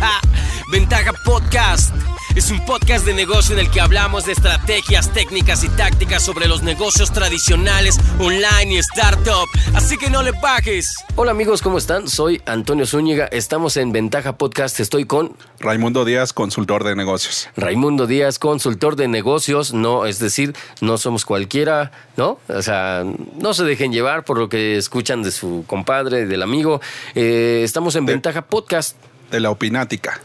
Ventaja 0.70 1.12
Podcast. 1.24 1.94
Es 2.34 2.50
un 2.50 2.58
podcast 2.64 3.06
de 3.06 3.14
negocio 3.14 3.54
en 3.54 3.60
el 3.60 3.70
que 3.70 3.80
hablamos 3.80 4.26
de 4.26 4.32
estrategias, 4.32 5.12
técnicas 5.12 5.62
y 5.62 5.68
tácticas 5.68 6.24
sobre 6.24 6.48
los 6.48 6.64
negocios 6.64 7.12
tradicionales, 7.12 7.96
online 8.18 8.74
y 8.74 8.76
startup. 8.78 9.48
Así 9.72 9.96
que 9.96 10.10
no 10.10 10.20
le 10.20 10.32
bajes. 10.32 10.96
Hola 11.14 11.30
amigos, 11.30 11.62
¿cómo 11.62 11.78
están? 11.78 12.08
Soy 12.08 12.42
Antonio 12.44 12.86
Zúñiga. 12.86 13.26
Estamos 13.26 13.76
en 13.76 13.92
Ventaja 13.92 14.36
Podcast. 14.36 14.80
Estoy 14.80 15.04
con 15.04 15.36
Raimundo 15.60 16.04
Díaz, 16.04 16.32
consultor 16.32 16.82
de 16.82 16.96
negocios. 16.96 17.48
Raimundo 17.56 18.08
Díaz, 18.08 18.40
consultor 18.40 18.96
de 18.96 19.06
negocios. 19.06 19.72
No, 19.72 20.04
es 20.04 20.18
decir, 20.18 20.56
no 20.80 20.98
somos 20.98 21.24
cualquiera, 21.24 21.92
¿no? 22.16 22.40
O 22.48 22.62
sea, 22.62 23.04
no 23.38 23.54
se 23.54 23.62
dejen 23.62 23.92
llevar 23.92 24.24
por 24.24 24.38
lo 24.38 24.48
que 24.48 24.76
escuchan 24.76 25.22
de 25.22 25.30
su 25.30 25.64
compadre, 25.68 26.26
del 26.26 26.42
amigo. 26.42 26.80
Eh, 27.14 27.60
estamos 27.62 27.94
en 27.94 28.06
Ventaja 28.06 28.42
Podcast. 28.42 28.96
De 29.34 29.40
la 29.40 29.50
opinática. 29.50 30.20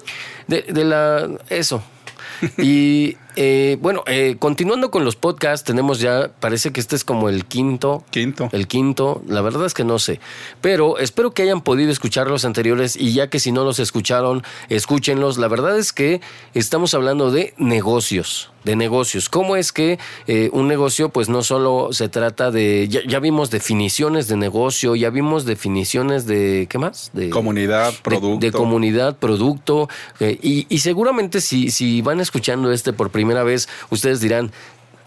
De, 0.45 0.61
de 0.61 0.85
la. 0.85 1.27
Eso. 1.49 1.81
y 2.59 3.17
eh, 3.35 3.77
bueno, 3.81 4.03
eh, 4.07 4.35
continuando 4.39 4.91
con 4.91 5.05
los 5.05 5.15
podcasts, 5.15 5.63
tenemos 5.65 5.99
ya, 5.99 6.31
parece 6.39 6.71
que 6.71 6.79
este 6.79 6.95
es 6.95 7.03
como 7.03 7.29
el 7.29 7.45
quinto. 7.45 8.03
Quinto. 8.09 8.49
El 8.51 8.67
quinto, 8.67 9.21
la 9.27 9.41
verdad 9.41 9.65
es 9.65 9.73
que 9.73 9.83
no 9.83 9.99
sé. 9.99 10.19
Pero 10.61 10.97
espero 10.97 11.31
que 11.31 11.43
hayan 11.43 11.61
podido 11.61 11.91
escuchar 11.91 12.27
los 12.27 12.43
anteriores 12.43 12.95
y 12.95 13.13
ya 13.13 13.29
que 13.29 13.39
si 13.39 13.51
no 13.51 13.63
los 13.63 13.79
escucharon, 13.79 14.43
escúchenlos. 14.69 15.37
La 15.37 15.47
verdad 15.47 15.77
es 15.77 15.93
que 15.93 16.21
estamos 16.53 16.93
hablando 16.93 17.31
de 17.31 17.53
negocios, 17.57 18.51
de 18.63 18.75
negocios. 18.75 19.29
¿Cómo 19.29 19.55
es 19.55 19.71
que 19.71 19.99
eh, 20.27 20.49
un 20.51 20.67
negocio, 20.67 21.09
pues 21.09 21.29
no 21.29 21.43
solo 21.43 21.89
se 21.91 22.09
trata 22.09 22.51
de, 22.51 22.87
ya, 22.89 23.19
vimos 23.19 23.51
definiciones 23.51 24.27
de 24.27 24.37
negocio, 24.37 24.95
ya 24.95 25.11
vimos 25.11 25.45
definiciones 25.45 26.25
de, 26.25 26.67
¿qué 26.69 26.77
más? 26.77 27.11
De 27.13 27.29
comunidad, 27.29 27.93
producto. 28.01 28.45
De, 28.45 28.51
comunidad, 28.51 29.17
producto. 29.17 29.87
y, 30.19 30.65
y 30.67 30.79
seguramente 30.79 31.41
si, 31.41 31.71
si 31.71 32.01
van 32.01 32.19
escuchando 32.19 32.71
este 32.71 32.91
por 32.91 33.11
primera 33.11 33.18
primera 33.19 33.43
vez, 33.43 33.67
ustedes 33.89 34.21
dirán, 34.21 34.53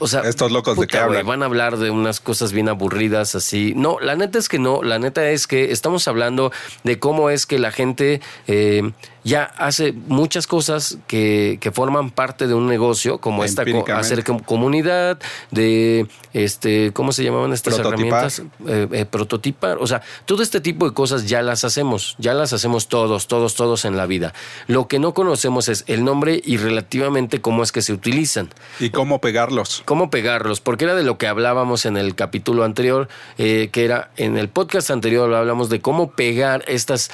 o 0.03 0.07
sea, 0.09 0.23
estos 0.23 0.51
locos 0.51 0.77
de 0.77 0.99
hablan. 0.99 1.27
van 1.27 1.43
a 1.43 1.47
hablar 1.47 1.79
de 1.79 1.91
unas 1.91 2.21
cosas 2.21 2.53
bien 2.53 2.69
aburridas 2.69 3.35
así. 3.35 3.73
No, 3.77 3.99
la 4.01 4.17
neta 4.17 4.39
es 4.39 4.49
que 4.49 4.59
no. 4.59 4.83
La 4.83 4.99
neta 4.99 5.31
es 5.31 5.47
que 5.47 5.73
estamos 5.73 6.09
hablando 6.09 6.53
de 6.83 6.99
cómo 6.99 7.31
es 7.31 7.47
que 7.47 7.59
la 7.59 7.71
gente 7.71 8.21
eh, 8.47 8.93
ya 9.25 9.45
hace 9.45 9.93
muchas 9.93 10.47
cosas 10.47 10.99
que, 11.07 11.59
que, 11.61 11.71
forman 11.71 12.11
parte 12.11 12.47
de 12.47 12.55
un 12.55 12.67
negocio, 12.67 13.19
como 13.19 13.45
esta 13.45 13.63
hacer 13.95 14.25
comunidad, 14.25 15.19
de 15.51 16.07
este, 16.33 16.93
¿cómo 16.93 17.13
se 17.13 17.23
llamaban 17.23 17.53
estas 17.53 17.79
herramientas? 17.79 18.43
Eh, 18.67 18.89
eh, 18.93 19.05
prototipar. 19.05 19.79
O 19.79 19.87
sea, 19.87 20.03
todo 20.27 20.43
este 20.43 20.61
tipo 20.61 20.89
de 20.89 20.95
cosas 20.95 21.29
ya 21.29 21.43
las 21.43 21.65
hacemos, 21.65 22.17
ya 22.19 22.35
las 22.35 22.53
hacemos 22.53 22.89
todos, 22.89 23.29
todos, 23.29 23.55
todos 23.55 23.85
en 23.85 23.97
la 23.97 24.07
vida. 24.07 24.35
Lo 24.67 24.89
que 24.89 24.99
no 24.99 25.15
conocemos 25.15 25.69
es 25.69 25.85
el 25.87 26.05
nombre 26.05 26.41
y 26.45 26.57
relativamente 26.57 27.41
cómo 27.41 27.63
es 27.63 27.71
que 27.71 27.83
se 27.83 27.93
utilizan. 27.93 28.51
Y 28.81 28.91
cómo 28.91 29.21
pegarlos. 29.21 29.83
Cómo 29.93 30.09
pegarlos, 30.09 30.63
porque 30.63 30.87
era 30.87 30.95
de 30.95 31.03
lo 31.03 31.19
que 31.19 31.27
hablábamos 31.27 31.85
en 31.85 31.99
el 31.99 32.15
capítulo 32.15 32.65
anterior, 32.65 33.09
eh, 33.37 33.69
que 33.73 33.85
era 33.85 34.11
en 34.17 34.39
el 34.39 34.49
podcast 34.49 34.91
anterior 34.91 35.35
hablamos 35.35 35.69
de 35.69 35.83
cómo 35.83 36.13
pegar 36.13 36.65
estas, 36.67 37.11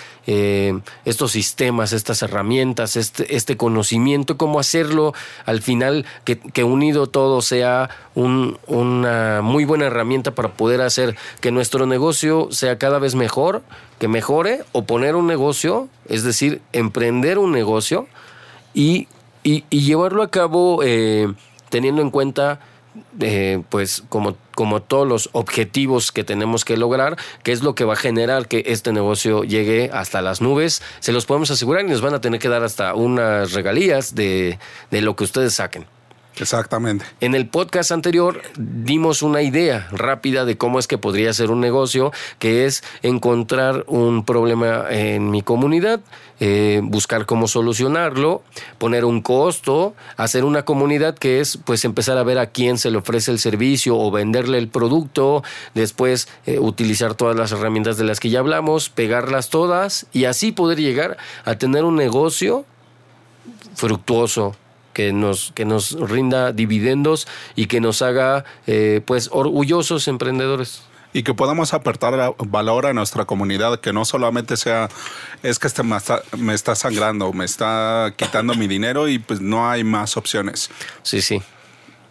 estos 1.05 1.33
sistemas, 1.33 1.93
estas 1.93 2.23
herramientas, 2.23 2.95
este, 2.95 3.35
este 3.35 3.57
conocimiento, 3.57 4.37
cómo 4.37 4.61
hacerlo 4.61 5.13
al 5.45 5.61
final, 5.61 6.07
que, 6.23 6.63
unido 6.63 7.09
todo 7.09 7.43
sea 7.43 7.91
una 8.15 9.41
muy 9.43 9.65
buena 9.65 9.87
herramienta 9.87 10.37
para 10.37 10.51
poder 10.51 10.81
hacer 10.81 11.17
que 11.41 11.51
nuestro 11.51 11.85
negocio 11.85 12.47
sea 12.53 12.79
cada 12.79 13.01
vez 13.01 13.17
mejor, 13.17 13.63
que 13.99 14.07
mejore 14.07 14.63
o 14.71 14.85
poner 14.85 15.17
un 15.17 15.27
negocio, 15.27 15.89
es 16.09 16.23
decir, 16.23 16.63
emprender 16.73 17.39
un 17.39 17.51
negocio 17.51 18.07
y, 18.73 19.09
llevarlo 19.43 20.23
a 20.23 20.31
cabo 20.31 20.83
eh, 20.85 21.33
teniendo 21.71 22.03
en 22.03 22.11
cuenta 22.11 22.61
eh, 23.21 23.63
pues 23.69 24.03
como, 24.09 24.37
como 24.55 24.83
todos 24.83 25.07
los 25.07 25.31
objetivos 25.33 26.11
que 26.11 26.25
tenemos 26.25 26.65
que 26.65 26.77
lograr, 26.77 27.17
que 27.43 27.53
es 27.53 27.63
lo 27.63 27.75
que 27.75 27.85
va 27.85 27.95
a 27.95 27.97
generar 27.97 28.49
que 28.49 28.65
este 28.67 28.93
negocio 28.93 29.45
llegue 29.45 29.91
hasta 29.93 30.23
las 30.23 30.41
nubes, 30.41 30.83
se 31.01 31.13
los 31.13 31.27
podemos 31.27 31.51
asegurar 31.51 31.85
y 31.85 31.89
nos 31.89 32.01
van 32.01 32.15
a 32.15 32.21
tener 32.21 32.41
que 32.41 32.49
dar 32.49 32.65
hasta 32.65 32.95
unas 32.95 33.53
regalías 33.53 34.15
de, 34.15 34.59
de 34.91 35.01
lo 35.03 35.17
que 35.17 35.25
ustedes 35.25 35.55
saquen. 35.55 35.87
Exactamente. 36.41 37.05
En 37.21 37.35
el 37.35 37.49
podcast 37.49 37.93
anterior 37.93 38.43
dimos 38.57 39.23
una 39.23 39.43
idea 39.43 39.89
rápida 39.91 40.45
de 40.45 40.57
cómo 40.57 40.79
es 40.79 40.87
que 40.87 40.99
podría 40.99 41.33
ser 41.33 41.51
un 41.51 41.61
negocio, 41.61 42.13
que 42.39 42.67
es 42.67 42.83
encontrar 43.03 43.85
un 43.87 44.25
problema 44.25 44.87
en 44.91 45.31
mi 45.31 45.43
comunidad, 45.43 46.01
eh, 46.41 46.81
buscar 46.85 47.27
cómo 47.27 47.49
solucionarlo, 47.49 48.43
poner 48.79 49.05
un 49.05 49.21
costo, 49.23 49.95
hacer 50.17 50.45
una 50.45 50.65
comunidad 50.65 51.17
que 51.17 51.41
es 51.41 51.59
pues 51.65 51.85
empezar 51.85 52.17
a 52.19 52.23
ver 52.23 52.39
a 52.39 52.47
quién 52.47 52.79
se 52.79 52.91
le 52.91 52.99
ofrece 52.99 53.31
el 53.33 53.39
servicio 53.39 53.97
o 53.99 54.11
venderle 54.11 54.59
el 54.59 54.69
producto, 54.69 55.43
después 55.75 56.29
eh, 56.47 56.59
utilizar 56.59 57.15
todas 57.15 57.37
las 57.37 57.53
herramientas 57.53 57.97
de 57.97 58.05
las 58.05 58.21
que 58.21 58.31
ya 58.31 58.39
hablamos, 58.39 58.89
pegarlas 58.89 59.51
todas 59.51 60.07
y 60.13 60.27
así 60.27 60.53
poder 60.53 60.79
llegar 60.79 61.17
a 61.45 61.57
tener 61.57 61.85
un 61.85 61.97
negocio 61.97 62.65
fructuoso, 63.75 64.55
que 64.99 65.13
nos, 65.13 65.53
que 65.55 65.65
nos 65.65 65.93
rinda 65.93 66.51
dividendos 66.51 67.29
y 67.55 67.67
que 67.67 67.81
nos 67.81 68.03
haga 68.03 68.45
eh, 68.67 69.01
pues 69.07 69.29
orgullosos 69.31 70.09
emprendedores 70.09 70.83
y 71.13 71.23
que 71.23 71.35
podamos 71.35 71.73
aportar 71.73 72.35
valor 72.49 72.85
a 72.85 72.93
nuestra 72.93 73.25
comunidad, 73.25 73.79
que 73.79 73.93
no 73.93 74.05
solamente 74.05 74.57
sea, 74.57 74.89
es 75.45 75.61
que 75.61 75.69
este 75.69 75.85
me, 75.85 75.97
está, 75.97 76.23
me 76.37 76.53
está 76.53 76.75
sangrando, 76.75 77.33
me 77.33 77.45
está 77.45 78.13
quitando 78.17 78.55
mi 78.55 78.67
dinero 78.67 79.07
y 79.07 79.21
pues 79.21 79.41
no 79.41 79.71
hay 79.71 79.85
más 79.85 80.17
opciones. 80.17 80.69
Sí, 81.05 81.23
sí. 81.23 81.41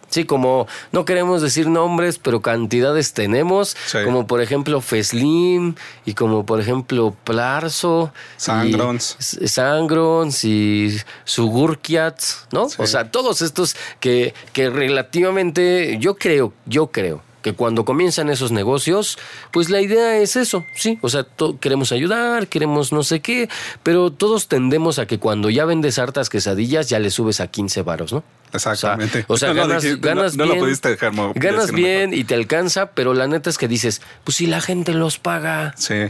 Sí, 0.08 0.24
como 0.24 0.66
no 0.92 1.04
queremos 1.04 1.42
decir 1.42 1.68
nombres, 1.68 2.18
pero 2.18 2.40
cantidades 2.40 3.12
tenemos, 3.12 3.76
como 4.04 4.26
por 4.26 4.40
ejemplo 4.40 4.80
Feslim 4.80 5.74
y 6.06 6.14
como 6.14 6.46
por 6.46 6.60
ejemplo 6.60 7.14
Plarzo, 7.24 8.12
Sangrons, 8.36 9.38
y, 9.40 9.48
Sangrons 9.48 10.44
y 10.44 10.96
Sugurkiats, 11.24 12.46
¿no? 12.52 12.68
O 12.78 12.86
sea, 12.86 13.10
todos 13.10 13.42
estos 13.42 13.76
que, 14.00 14.34
que 14.52 14.70
relativamente 14.70 15.98
yo 16.00 16.16
creo, 16.16 16.52
yo 16.66 16.88
creo 16.88 17.27
que 17.48 17.56
cuando 17.56 17.84
comienzan 17.84 18.28
esos 18.28 18.52
negocios, 18.52 19.18
pues 19.52 19.70
la 19.70 19.80
idea 19.80 20.18
es 20.18 20.36
eso, 20.36 20.64
sí, 20.74 20.98
o 21.00 21.08
sea, 21.08 21.26
queremos 21.60 21.92
ayudar, 21.92 22.48
queremos 22.48 22.92
no 22.92 23.02
sé 23.02 23.20
qué, 23.20 23.48
pero 23.82 24.12
todos 24.12 24.48
tendemos 24.48 24.98
a 24.98 25.06
que 25.06 25.18
cuando 25.18 25.48
ya 25.48 25.64
vendes 25.64 25.98
hartas 25.98 26.28
quesadillas 26.28 26.88
ya 26.88 26.98
le 26.98 27.10
subes 27.10 27.40
a 27.40 27.46
15 27.46 27.82
varos, 27.82 28.12
¿no? 28.12 28.22
Exactamente. 28.52 29.24
O 29.28 29.36
sea, 29.36 29.52
ganas, 29.52 29.84
ganas 30.00 30.36
no, 30.36 30.44
bien, 30.44 30.56
lo 30.56 30.64
pudiste 30.64 30.88
dejar 30.90 31.12
Ganas 31.34 31.72
bien 31.72 32.14
y 32.14 32.24
te 32.24 32.34
alcanza, 32.34 32.90
pero 32.92 33.14
la 33.14 33.26
neta 33.26 33.50
es 33.50 33.58
que 33.58 33.68
dices, 33.68 34.02
pues 34.24 34.36
si 34.36 34.46
la 34.46 34.60
gente 34.60 34.92
los 34.92 35.18
paga. 35.18 35.74
Sí. 35.76 36.08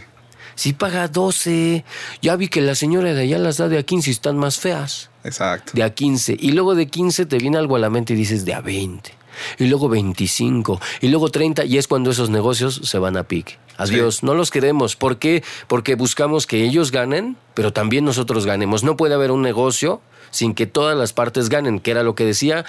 Si 0.55 0.73
paga 0.73 1.07
12, 1.07 1.85
ya 2.21 2.35
vi 2.35 2.49
que 2.49 2.61
la 2.61 2.75
señora 2.75 3.15
de 3.15 3.23
allá 3.23 3.39
las 3.39 3.59
da 3.59 3.69
de 3.69 3.79
a 3.79 3.85
15 3.85 4.11
y 4.11 4.13
están 4.13 4.37
más 4.37 4.59
feas. 4.59 5.11
Exacto. 5.23 5.73
De 5.75 5.85
a 5.85 5.91
15. 5.95 6.37
Y 6.39 6.51
luego 6.51 6.75
de 6.75 6.89
15 6.89 7.27
te 7.27 7.39
viene 7.39 7.59
algo 7.59 7.77
a 7.77 7.79
la 7.79 7.91
mente 7.91 8.15
y 8.15 8.17
dices 8.17 8.45
de 8.45 8.55
a 8.55 8.61
20 8.61 9.18
y 9.59 9.67
luego 9.67 9.89
25 9.89 10.81
y 11.01 11.09
luego 11.09 11.31
30 11.31 11.65
y 11.65 11.79
es 11.79 11.89
cuando 11.89 12.11
esos 12.11 12.31
negocios 12.31 12.81
se 12.85 12.99
van 12.99 13.17
a 13.17 13.25
pique. 13.25 13.59
Adiós, 13.77 14.25
no 14.25 14.35
los 14.35 14.51
queremos. 14.51 14.97
¿Por 14.97 15.19
qué? 15.19 15.45
Porque 15.69 15.95
buscamos 15.95 16.49
que 16.49 16.65
ellos 16.65 16.91
ganen, 16.91 17.37
pero 17.55 17.73
también 17.73 18.05
nosotros 18.05 18.45
ganemos. 18.45 18.83
No 18.83 18.97
puede 18.97 19.15
haber 19.15 19.31
un 19.31 19.41
negocio 19.41 20.01
sin 20.31 20.55
que 20.55 20.67
todas 20.67 20.97
las 20.97 21.13
partes 21.13 21.49
ganen, 21.49 21.79
que 21.79 21.93
era 21.93 22.03
lo 22.03 22.15
que 22.15 22.25
decía 22.25 22.65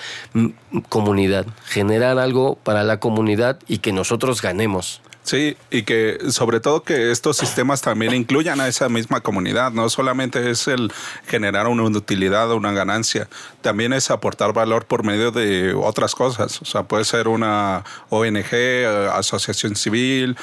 comunidad, 0.88 1.47
generar 1.66 2.19
algo 2.19 2.56
para 2.56 2.84
la 2.84 3.00
comunidad 3.00 3.59
y 3.68 3.80
que 3.80 3.91
nosotros 3.91 4.41
ganemos. 4.41 5.01
Sí, 5.24 5.57
y 5.69 5.84
que 5.84 6.18
sobre 6.31 6.59
todo 6.59 6.81
que 6.81 7.12
estos 7.12 7.38
sistemas 7.38 7.81
también 7.81 8.16
incluyan 8.16 8.62
a 8.62 8.68
esa 8.68 8.90
misma 8.90 9.22
comunidad, 9.22 9.72
no 9.72 9.88
solamente 9.90 10.50
es 10.50 10.68
el 10.68 10.91
generar 11.28 11.68
una 11.68 11.84
utilidad 11.84 12.50
o 12.51 12.57
una 12.57 12.71
ganancia, 12.71 13.27
también 13.62 13.94
es 13.94 14.10
aportar 14.10 14.54
valor 14.54 14.86
por 14.86 15.04
medio 15.04 15.31
de 15.31 15.74
otras 15.74 16.16
cosas, 16.16 16.62
o 16.62 16.66
sea, 16.66 16.83
puede 16.83 17.04
ser 17.04 17.27
una 17.27 17.83
ONG, 18.10 18.48
eh, 18.51 19.10
asociación 19.13 19.75
civil, 19.75 20.36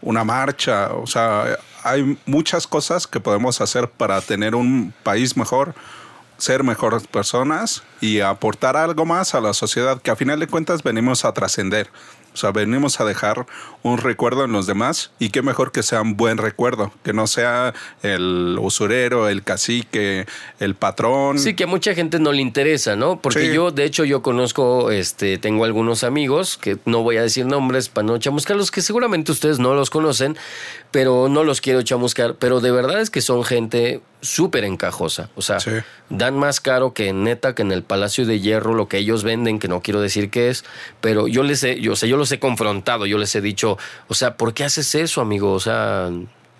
una 0.00 0.24
marcha, 0.24 0.92
o 0.94 1.06
sea, 1.06 1.56
hay 1.84 2.18
muchas 2.26 2.66
cosas 2.66 3.06
que 3.06 3.20
podemos 3.20 3.60
hacer 3.60 3.88
para 3.88 4.20
tener 4.22 4.54
un 4.54 4.92
país 5.04 5.36
mejor, 5.36 5.74
ser 6.38 6.64
mejores 6.64 7.06
personas 7.06 7.84
y 8.00 8.20
aportar 8.20 8.76
algo 8.76 9.04
más 9.04 9.34
a 9.34 9.40
la 9.40 9.54
sociedad, 9.54 10.02
que 10.02 10.10
a 10.10 10.16
final 10.16 10.40
de 10.40 10.48
cuentas 10.48 10.82
venimos 10.82 11.24
a 11.24 11.32
trascender 11.32 11.88
O 12.34 12.36
sea, 12.36 12.50
venimos 12.50 13.00
a 13.00 13.04
dejar 13.04 13.46
un 13.82 13.98
recuerdo 13.98 14.44
en 14.44 14.52
los 14.52 14.66
demás 14.66 15.10
y 15.18 15.30
qué 15.30 15.42
mejor 15.42 15.70
que 15.72 15.82
sea 15.82 16.00
un 16.00 16.16
buen 16.16 16.38
recuerdo, 16.38 16.92
que 17.02 17.12
no 17.12 17.26
sea 17.26 17.74
el 18.02 18.56
usurero, 18.60 19.28
el 19.28 19.42
cacique, 19.42 20.26
el 20.60 20.74
patrón. 20.74 21.38
Sí, 21.38 21.54
que 21.54 21.64
a 21.64 21.66
mucha 21.66 21.94
gente 21.94 22.18
no 22.18 22.32
le 22.32 22.40
interesa, 22.42 22.96
¿no? 22.96 23.20
Porque 23.20 23.48
Sí. 23.48 23.54
yo, 23.54 23.70
de 23.70 23.84
hecho, 23.84 24.04
yo 24.04 24.22
conozco, 24.22 24.90
este, 24.90 25.36
tengo 25.38 25.64
algunos 25.64 26.04
amigos, 26.04 26.56
que 26.56 26.78
no 26.86 27.02
voy 27.02 27.16
a 27.18 27.22
decir 27.22 27.44
nombres 27.46 27.88
para 27.88 28.06
no 28.06 28.18
chamuscarlos, 28.18 28.70
que 28.70 28.82
seguramente 28.82 29.32
ustedes 29.32 29.58
no 29.58 29.74
los 29.74 29.90
conocen, 29.90 30.36
pero 30.90 31.28
no 31.28 31.44
los 31.44 31.60
quiero 31.60 31.82
chamuscar, 31.82 32.36
pero 32.36 32.60
de 32.60 32.70
verdad 32.70 33.00
es 33.00 33.10
que 33.10 33.20
son 33.20 33.44
gente 33.44 34.00
súper 34.22 34.64
encajosa. 34.64 35.28
O 35.34 35.42
sea, 35.42 35.60
Sí. 35.60 35.72
dan 36.08 36.38
más 36.38 36.60
caro 36.60 36.94
que 36.94 37.12
neta 37.12 37.54
que 37.54 37.62
en 37.62 37.72
el 37.72 37.82
Palacio 37.82 38.24
de 38.24 38.40
Hierro 38.40 38.72
lo 38.74 38.88
que 38.88 38.96
ellos 38.98 39.24
venden, 39.24 39.58
que 39.58 39.68
no 39.68 39.82
quiero 39.82 40.00
decir 40.00 40.30
qué 40.30 40.48
es, 40.48 40.64
pero 41.00 41.26
yo 41.28 41.42
les 41.42 41.62
he, 41.64 41.80
yo, 41.80 41.92
o 41.92 41.96
sea, 41.96 42.08
yo 42.08 42.16
los 42.16 42.30
he 42.32 42.38
confrontado, 42.38 43.04
yo 43.04 43.18
les 43.18 43.34
he 43.34 43.40
dicho, 43.40 43.76
o 44.08 44.14
sea, 44.14 44.36
¿por 44.36 44.54
qué 44.54 44.64
haces 44.64 44.94
eso, 44.94 45.20
amigo? 45.20 45.52
O 45.52 45.60
sea, 45.60 46.08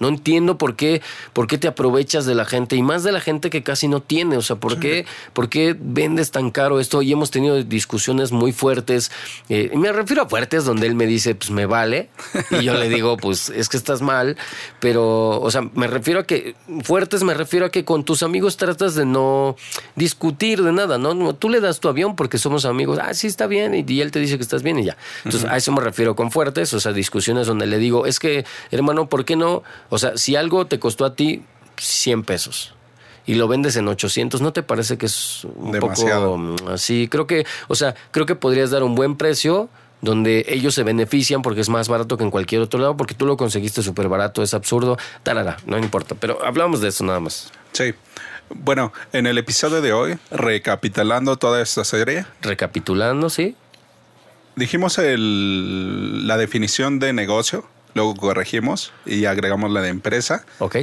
no 0.02 0.08
entiendo 0.08 0.58
por 0.58 0.75
qué, 0.75 1.00
por 1.32 1.46
qué 1.46 1.58
te 1.58 1.69
aprovechas 1.69 2.26
de 2.26 2.34
la 2.34 2.44
gente 2.44 2.75
y 2.75 2.82
más 2.82 3.04
de 3.04 3.12
la 3.12 3.20
gente 3.20 3.50
que 3.50 3.62
casi 3.62 3.87
no 3.87 4.02
tiene. 4.02 4.37
O 4.37 4.43
sea, 4.43 4.56
¿por, 4.56 4.81
qué, 4.81 5.06
por 5.32 5.49
qué 5.49 5.76
vendes 5.78 6.32
tan 6.32 6.50
caro 6.50 6.81
esto? 6.81 7.02
Y 7.02 7.12
hemos 7.12 7.31
tenido 7.31 7.62
discusiones 7.62 8.32
muy 8.32 8.52
fuertes. 8.52 9.12
Eh, 9.49 9.70
y 9.72 9.76
me 9.76 9.93
refiero 9.93 10.22
a 10.22 10.28
fuertes 10.28 10.64
donde 10.64 10.88
él 10.88 10.96
me 10.96 11.06
dice, 11.06 11.37
pues 11.37 11.52
me 11.52 11.66
vale. 11.66 12.08
Y 12.50 12.64
yo 12.64 12.75
le 12.75 12.88
digo, 12.88 13.16
pues 13.16 13.49
es 13.49 13.69
que 13.69 13.76
estás 13.76 14.02
mal. 14.02 14.37
Pero, 14.81 15.40
o 15.40 15.50
sea, 15.52 15.62
me 15.75 15.87
refiero 15.87 16.20
a 16.20 16.25
que, 16.25 16.56
fuertes 16.82 17.22
me 17.22 17.34
refiero 17.34 17.66
a 17.66 17.70
que 17.70 17.84
con 17.84 18.02
tus 18.02 18.25
amigos 18.25 18.56
tratas 18.56 18.96
de 18.96 19.06
no 19.06 19.54
discutir 19.94 20.64
de 20.64 20.72
nada, 20.72 20.99
¿no? 20.99 21.14
No, 21.14 21.32
Tú 21.37 21.49
le 21.49 21.60
das 21.60 21.78
tu 21.78 21.88
avión 21.88 22.16
porque 22.16 22.38
somos 22.38 22.64
amigos. 22.64 22.99
Ah, 23.00 23.14
sí, 23.14 23.28
está 23.28 23.46
bien. 23.46 23.72
Y, 23.76 23.84
y 23.87 24.00
él 24.00 24.10
te 24.10 24.19
dice 24.19 24.37
que 24.37 24.43
estás 24.43 24.64
bien 24.64 24.81
y 24.81 24.84
ya. 24.84 24.96
Entonces, 25.25 25.49
a 25.49 25.56
eso 25.56 25.70
me 25.70 25.81
refiero 25.81 26.16
con 26.16 26.32
fuertes. 26.32 26.75
O 26.75 26.81
sea, 26.81 26.93
discusiones 26.93 27.46
donde 27.46 27.66
le 27.66 27.78
digo, 27.78 28.04
es 28.06 28.19
que, 28.19 28.44
hermano, 28.72 29.08
¿por 29.08 29.25
qué 29.25 29.37
no? 29.37 29.62
O 29.94 29.98
sea, 29.98 30.16
si 30.16 30.36
algo 30.36 30.66
te 30.66 30.78
costó 30.78 31.04
a 31.04 31.14
ti 31.14 31.42
100 31.76 32.22
pesos 32.22 32.74
y 33.26 33.34
lo 33.34 33.46
vendes 33.46 33.76
en 33.76 33.86
800, 33.88 34.40
¿no 34.40 34.52
te 34.54 34.62
parece 34.62 34.96
que 34.96 35.04
es 35.04 35.44
un 35.44 35.70
Demasiado. 35.72 36.36
poco 36.56 36.70
así? 36.70 37.08
Creo 37.10 37.26
que, 37.26 37.44
o 37.68 37.74
sea, 37.74 37.94
creo 38.10 38.24
que 38.24 38.34
podrías 38.34 38.70
dar 38.70 38.82
un 38.84 38.94
buen 38.94 39.16
precio 39.16 39.68
donde 40.00 40.46
ellos 40.48 40.74
se 40.74 40.82
benefician 40.82 41.42
porque 41.42 41.60
es 41.60 41.68
más 41.68 41.88
barato 41.88 42.16
que 42.16 42.24
en 42.24 42.30
cualquier 42.30 42.62
otro 42.62 42.80
lado, 42.80 42.96
porque 42.96 43.14
tú 43.14 43.26
lo 43.26 43.36
conseguiste 43.36 43.82
súper 43.82 44.08
barato, 44.08 44.42
es 44.42 44.54
absurdo, 44.54 44.96
tarara, 45.22 45.58
no 45.66 45.78
importa, 45.78 46.14
pero 46.18 46.42
hablamos 46.44 46.80
de 46.80 46.88
eso 46.88 47.04
nada 47.04 47.20
más. 47.20 47.52
Sí. 47.72 47.92
Bueno, 48.54 48.92
en 49.12 49.26
el 49.26 49.36
episodio 49.38 49.80
de 49.82 49.92
hoy, 49.92 50.18
recapitulando 50.30 51.36
toda 51.36 51.60
esta 51.62 51.84
serie, 51.84 52.24
Recapitulando, 52.40 53.28
¿sí? 53.30 53.56
dijimos 54.56 54.98
el- 54.98 56.26
la 56.26 56.36
definición 56.36 56.98
de 56.98 57.12
negocio, 57.12 57.64
luego 57.94 58.14
corregimos 58.14 58.92
y 59.06 59.24
agregamos 59.26 59.70
la 59.70 59.82
de 59.82 59.88
empresa, 59.88 60.44
Ok. 60.58 60.76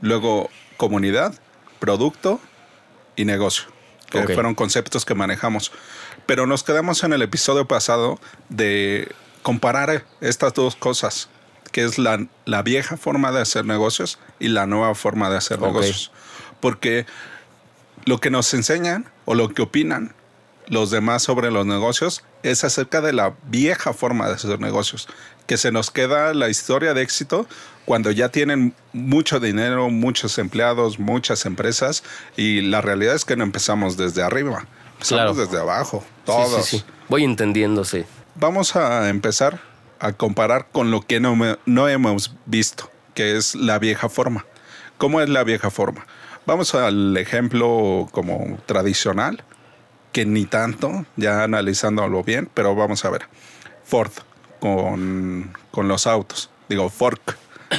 luego 0.00 0.50
comunidad, 0.76 1.34
producto 1.78 2.40
y 3.16 3.24
negocio, 3.24 3.64
que 4.10 4.18
Ok. 4.20 4.32
fueron 4.34 4.54
conceptos 4.54 5.04
que 5.04 5.14
manejamos. 5.14 5.72
Pero 6.26 6.46
nos 6.46 6.62
quedamos 6.62 7.02
en 7.04 7.12
el 7.12 7.22
episodio 7.22 7.66
pasado 7.66 8.18
de 8.48 9.12
comparar 9.42 10.04
estas 10.20 10.54
dos 10.54 10.76
cosas, 10.76 11.28
que 11.72 11.84
es 11.84 11.98
la, 11.98 12.26
la 12.44 12.62
vieja 12.62 12.96
forma 12.96 13.32
de 13.32 13.40
hacer 13.40 13.64
negocios 13.64 14.18
y 14.38 14.48
la 14.48 14.66
nueva 14.66 14.94
forma 14.94 15.30
de 15.30 15.36
hacer 15.38 15.60
negocios. 15.60 16.12
Porque 16.60 17.06
lo 18.04 18.18
que 18.18 18.30
nos 18.30 18.52
enseñan 18.54 19.10
o 19.24 19.34
lo 19.34 19.48
que 19.48 19.62
opinan 19.62 20.14
los 20.68 20.90
demás 20.90 21.22
sobre 21.22 21.50
los 21.50 21.66
negocios 21.66 22.22
es 22.42 22.64
acerca 22.64 23.00
de 23.00 23.12
la 23.12 23.34
vieja 23.44 23.92
forma 23.92 24.28
de 24.28 24.34
hacer 24.34 24.60
negocios, 24.60 25.08
que 25.46 25.56
se 25.56 25.72
nos 25.72 25.90
queda 25.90 26.34
la 26.34 26.48
historia 26.48 26.94
de 26.94 27.02
éxito 27.02 27.46
cuando 27.84 28.10
ya 28.10 28.28
tienen 28.30 28.74
mucho 28.92 29.40
dinero, 29.40 29.90
muchos 29.90 30.38
empleados, 30.38 30.98
muchas 30.98 31.46
empresas 31.46 32.02
y 32.36 32.60
la 32.62 32.80
realidad 32.80 33.14
es 33.14 33.24
que 33.24 33.36
no 33.36 33.42
empezamos 33.44 33.96
desde 33.96 34.22
arriba, 34.22 34.66
empezamos 34.94 35.08
Claro. 35.08 35.34
desde 35.34 35.58
abajo, 35.60 36.04
Sí, 36.06 36.22
todos. 36.24 36.64
sí, 36.66 36.78
sí. 36.78 36.84
Voy 37.08 37.24
entendiendo, 37.24 37.84
sí. 37.84 38.04
Vamos 38.36 38.76
a 38.76 39.08
empezar 39.08 39.60
a 39.98 40.12
comparar 40.12 40.68
con 40.72 40.90
lo 40.90 41.02
que 41.02 41.20
no, 41.20 41.36
me- 41.36 41.58
no 41.66 41.88
hemos 41.88 42.34
visto, 42.46 42.90
que 43.14 43.36
es 43.36 43.54
la 43.54 43.78
vieja 43.78 44.08
forma. 44.08 44.46
¿Cómo 44.98 45.20
es 45.20 45.28
la 45.28 45.42
vieja 45.44 45.70
forma? 45.70 46.06
Vamos 46.46 46.74
al 46.74 47.16
ejemplo 47.16 48.08
como 48.12 48.58
tradicional, 48.66 49.44
que 50.12 50.26
ni 50.26 50.44
tanto, 50.44 51.06
ya 51.16 51.42
analizándolo 51.42 52.22
bien, 52.22 52.48
pero 52.52 52.74
vamos 52.74 53.04
a 53.04 53.10
ver. 53.10 53.22
Ford 53.84 54.12
con, 54.60 55.52
con 55.70 55.88
los 55.88 56.06
autos, 56.06 56.50
digo 56.68 56.88
Fork 56.90 57.36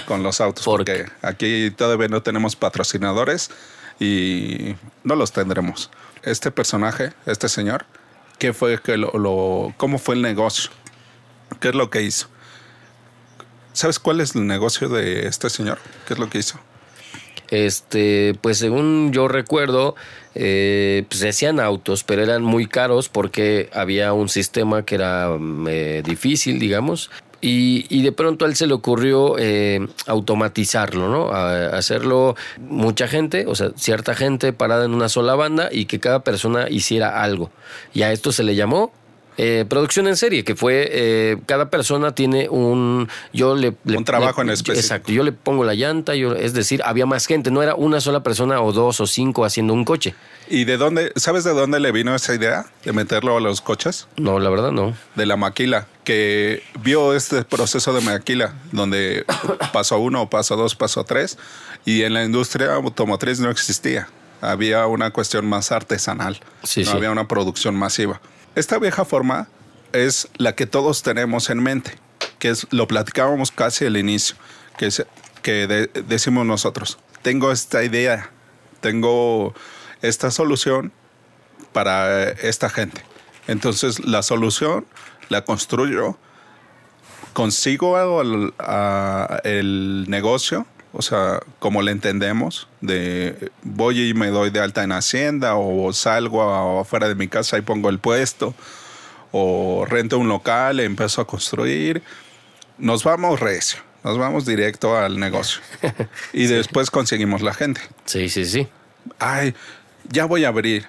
con 0.08 0.24
los 0.24 0.42
autos, 0.42 0.66
Fork. 0.66 0.80
porque 0.80 1.06
aquí 1.22 1.72
todavía 1.72 2.08
no 2.08 2.22
tenemos 2.24 2.56
patrocinadores 2.56 3.52
y 4.00 4.76
no 5.04 5.16
los 5.16 5.32
tendremos. 5.32 5.92
Este 6.24 6.52
personaje, 6.52 7.14
este 7.26 7.48
señor, 7.50 7.86
¿qué 8.40 8.54
fue 8.54 8.82
que 8.82 8.98
lo, 8.98 9.12
lo- 9.12 9.74
cómo 9.78 10.00
fue 10.00 10.16
el 10.16 10.22
negocio? 10.22 10.72
¿Qué 11.60 11.70
es 11.70 11.76
lo 11.76 11.90
que 11.90 12.02
hizo? 12.02 12.28
¿Sabes 13.74 14.00
cuál 14.00 14.22
es 14.22 14.36
el 14.36 14.46
negocio 14.48 14.90
de 14.90 15.28
este 15.28 15.50
señor? 15.50 15.80
¿Qué 16.08 16.14
es 16.14 16.20
lo 16.20 16.30
que 16.30 16.40
hizo? 16.40 16.60
Este, 17.50 18.38
pues 18.42 18.58
según 18.58 19.12
yo 19.14 19.28
recuerdo, 19.28 19.96
eh, 20.36 21.06
pues 21.08 21.20
se 21.20 21.30
hacían 21.30 21.60
autos, 21.60 22.04
pero 22.04 22.24
eran 22.24 22.44
muy 22.44 22.68
caros 22.68 23.10
porque 23.10 23.70
había 23.74 24.14
un 24.14 24.30
sistema 24.30 24.84
que 24.84 24.96
era 24.96 25.30
mm, 25.30 25.68
eh, 25.70 26.02
difícil, 26.06 26.60
digamos. 26.60 27.10
Y, 27.46 28.02
de 28.02 28.14
pronto 28.14 28.46
a 28.46 28.48
él 28.48 28.56
se 28.56 28.68
le 28.68 28.74
ocurrió 28.74 29.36
eh, 29.38 29.86
automatizarlo, 30.08 31.10
¿no? 31.10 31.30
Hacerlo 31.32 32.38
mucha 32.58 33.10
gente, 33.10 33.48
o 33.48 33.56
sea, 33.56 33.72
cierta 33.76 34.16
gente 34.16 34.54
parada 34.54 34.86
en 34.86 34.94
una 34.94 35.10
sola 35.10 35.36
banda 35.36 35.68
y 35.70 35.84
que 35.84 36.00
cada 36.00 36.24
persona 36.24 36.70
hiciera 36.70 37.22
algo. 37.22 37.52
Y 37.94 38.04
a 38.04 38.14
esto 38.14 38.32
se 38.32 38.44
le 38.44 38.56
llamó 38.56 38.94
eh, 39.38 39.66
producción 39.68 40.08
en 40.08 40.16
serie, 40.18 40.44
que 40.44 40.56
fue 40.56 40.88
eh, 40.92 41.38
cada 41.46 41.70
persona 41.70 42.14
tiene 42.14 42.48
un 42.50 43.08
yo 43.34 43.56
le, 43.56 43.74
le- 43.86 43.98
Un 43.98 44.06
trabajo 44.06 44.42
le- 44.44 44.50
en 44.50 44.54
específico. 44.54 44.80
Exacto, 44.80 45.12
yo 45.12 45.24
le 45.24 45.32
pongo 45.32 45.64
la 45.64 45.74
llanta, 45.74 46.16
yo, 46.16 46.34
es 46.36 46.54
decir, 46.54 46.82
había 46.86 47.06
más 47.06 47.26
gente, 47.26 47.50
no 47.52 47.64
era 47.64 47.76
una 47.76 48.00
sola 48.02 48.22
persona 48.24 48.62
o 48.62 48.72
dos 48.72 49.00
o 49.00 49.08
cinco 49.08 49.46
haciendo 49.46 49.74
un 49.74 49.86
coche. 49.86 50.14
¿Y 50.50 50.66
de 50.66 50.78
dónde, 50.78 51.12
sabes 51.16 51.44
de 51.46 51.52
dónde 51.52 51.80
le 51.80 51.92
vino 51.92 52.14
esa 52.14 52.36
idea 52.36 52.66
de 52.84 52.94
meterlo 52.94 53.38
a 53.38 53.40
los 53.40 53.62
coches? 53.62 54.08
No, 54.18 54.40
la 54.40 54.50
verdad 54.50 54.72
no. 54.72 54.94
De 55.16 55.26
la 55.26 55.38
maquila, 55.38 55.88
que 56.04 56.62
vio 56.82 57.14
este 57.16 57.44
proceso 57.44 57.94
de 57.94 58.02
maquila, 58.02 58.54
donde 58.72 59.26
paso 59.72 59.98
uno, 60.00 60.30
paso 60.30 60.56
dos, 60.56 60.76
paso 60.76 61.04
tres, 61.06 61.38
y 61.86 62.04
en 62.04 62.14
la 62.14 62.24
industria 62.24 62.74
automotriz 62.76 63.40
no 63.40 63.50
existía. 63.50 64.08
Había 64.42 64.86
una 64.88 65.12
cuestión 65.12 65.46
más 65.48 65.72
artesanal, 65.72 66.38
Sí, 66.64 66.82
no 66.82 66.92
sí. 66.92 66.98
había 66.98 67.12
una 67.12 67.28
producción 67.30 67.76
masiva. 67.76 68.20
Esta 68.56 68.78
vieja 68.78 69.06
forma 69.06 69.48
es 69.92 70.28
la 70.38 70.56
que 70.56 70.66
todos 70.66 71.04
tenemos 71.04 71.50
en 71.50 71.62
mente, 71.62 71.98
que 72.40 72.50
es 72.50 72.68
lo 72.72 72.88
platicábamos 72.88 73.52
casi 73.52 73.86
al 73.86 73.98
inicio, 73.98 74.36
que 74.78 74.88
es 74.88 75.06
que 75.42 75.68
de- 75.68 75.88
decimos 76.08 76.46
nosotros, 76.46 76.98
tengo 77.22 77.52
esta 77.52 77.84
idea, 77.84 78.30
tengo 78.82 79.54
esta 80.02 80.32
solución 80.32 80.92
para 81.74 82.30
esta 82.30 82.70
gente. 82.70 83.04
Entonces 83.48 84.06
la 84.06 84.24
solución 84.24 84.86
la 85.30 85.44
construyo, 85.44 86.18
consigo 87.34 88.22
el, 88.22 88.54
a- 88.60 89.40
el 89.44 90.06
negocio, 90.08 90.66
o 90.94 91.02
sea, 91.02 91.40
como 91.60 91.82
le 91.82 91.92
entendemos, 91.92 92.68
de 92.82 93.52
voy 93.64 94.10
y 94.10 94.14
me 94.14 94.28
doy 94.28 94.50
de 94.52 94.60
alta 94.60 94.84
en 94.84 94.92
Hacienda 94.92 95.56
o 95.56 95.92
salgo 95.94 96.44
a- 96.44 96.82
afuera 96.82 97.08
de 97.10 97.16
mi 97.16 97.28
casa 97.28 97.58
y 97.58 97.62
pongo 97.62 97.90
el 97.90 98.00
puesto 98.00 98.54
o 99.32 99.86
rento 99.90 100.18
un 100.20 100.28
local, 100.30 100.80
empiezo 100.80 101.22
a 101.22 101.28
construir, 101.28 102.04
nos 102.78 103.04
vamos 103.04 103.40
recio, 103.40 103.80
nos 104.04 104.18
vamos 104.18 104.46
directo 104.46 104.96
al 104.98 105.20
negocio 105.20 105.62
y 106.34 106.46
después 106.46 106.92
conseguimos 106.92 107.42
la 107.42 107.54
gente 107.54 107.82
Sí, 108.06 108.30
sí, 108.30 108.46
sí. 108.46 108.68
ay, 109.20 109.56
ya 110.10 110.26
voy 110.26 110.46
a 110.46 110.50
abrir, 110.50 110.86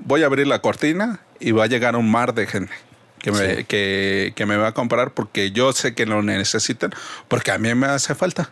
voy 0.00 0.22
a 0.24 0.26
abrir 0.26 0.46
la 0.48 0.60
cortina 0.60 1.20
y 1.38 1.52
va 1.52 1.64
a 1.64 1.66
llegar 1.68 1.94
un 1.96 2.10
mar 2.10 2.34
de 2.34 2.46
gente 2.46 2.72
que 3.20 3.30
me, 3.32 3.56
Sí. 3.56 3.64
que, 3.64 4.32
que 4.34 4.46
me 4.46 4.56
va 4.56 4.68
a 4.68 4.72
comprar 4.72 5.12
porque 5.12 5.52
yo 5.52 5.72
sé 5.72 5.94
que 5.94 6.06
lo 6.06 6.22
necesitan, 6.22 6.92
porque 7.28 7.50
a 7.52 7.58
mí 7.58 7.72
me 7.74 7.86
hace 7.86 8.14
falta. 8.14 8.50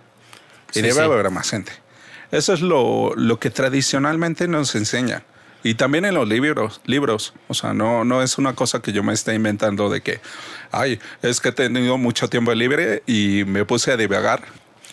Y 0.75 0.81
Sí, 0.81 0.83
debe 0.83 0.95
sí. 0.95 1.01
haber 1.01 1.31
más 1.31 1.51
gente. 1.51 1.73
Eso 2.31 2.53
es 2.53 2.61
lo, 2.61 3.15
lo 3.17 3.39
que 3.39 3.51
tradicionalmente 3.51 4.49
nos 4.49 4.75
enseñan. 4.75 5.23
Y 5.63 5.77
también 5.77 6.05
en 6.05 6.15
los 6.15 6.29
libros, 6.29 6.81
libros. 6.85 7.33
O 7.49 7.55
sea, 7.55 7.73
no, 7.73 8.05
no 8.05 8.23
es 8.23 8.37
una 8.37 8.55
cosa 8.55 8.81
que 8.83 8.93
yo 8.93 9.03
me 9.03 9.15
esté 9.15 9.35
inventando 9.35 9.89
de 9.89 10.03
que, 10.03 10.21
ay, 10.73 11.01
es 11.23 11.41
que 11.41 11.49
he 11.49 11.53
tenido 11.53 11.97
mucho 11.97 12.29
tiempo 12.29 12.53
libre 12.55 13.03
y 13.07 13.45
me 13.47 13.65
puse 13.65 13.93
a 13.93 13.97
divagar 13.97 14.43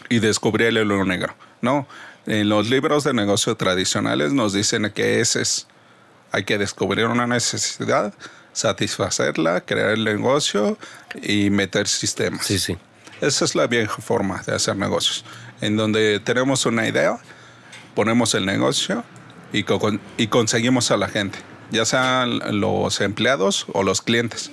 y 0.07 0.19
descubrí 0.19 0.65
el 0.65 0.77
hilo 0.77 1.03
negro. 1.03 1.35
No, 1.61 1.88
en 2.25 2.47
los 2.47 2.69
libros 2.69 3.03
de 3.03 3.13
negocio 3.13 3.55
tradicionales 3.55 4.31
nos 4.31 4.53
dicen 4.53 4.89
que 4.95 5.19
ese 5.19 5.41
es, 5.41 5.67
hay 6.31 6.45
que 6.45 6.57
descubrir 6.57 7.05
una 7.07 7.27
necesidad 7.27 8.13
satisfacerla, 8.53 9.61
crear 9.61 9.91
el 9.91 10.03
negocio 10.03 10.77
y 11.21 11.50
meter 11.50 11.88
sistemas. 11.88 12.45
Sí, 12.45 12.59
sí. 12.59 12.77
Esa 13.22 13.46
es 13.46 13.56
la 13.56 13.68
vieja 13.68 14.01
forma 14.01 14.42
de 14.46 14.56
hacer 14.56 14.75
negocios, 14.75 15.24
en 15.62 15.78
donde 15.78 16.20
tenemos 16.20 16.66
una 16.66 16.88
idea, 16.88 17.20
ponemos 17.96 18.34
el 18.34 18.46
negocio 18.46 19.04
y, 19.54 19.66
y 20.18 20.28
conseguimos 20.28 20.92
a 20.92 20.98
la 20.98 21.08
gente, 21.08 21.40
ya 21.72 21.86
sean 21.86 22.60
los 22.60 23.00
empleados 23.01 23.68
o 23.74 23.84
los 23.84 24.01
clientes. 24.01 24.51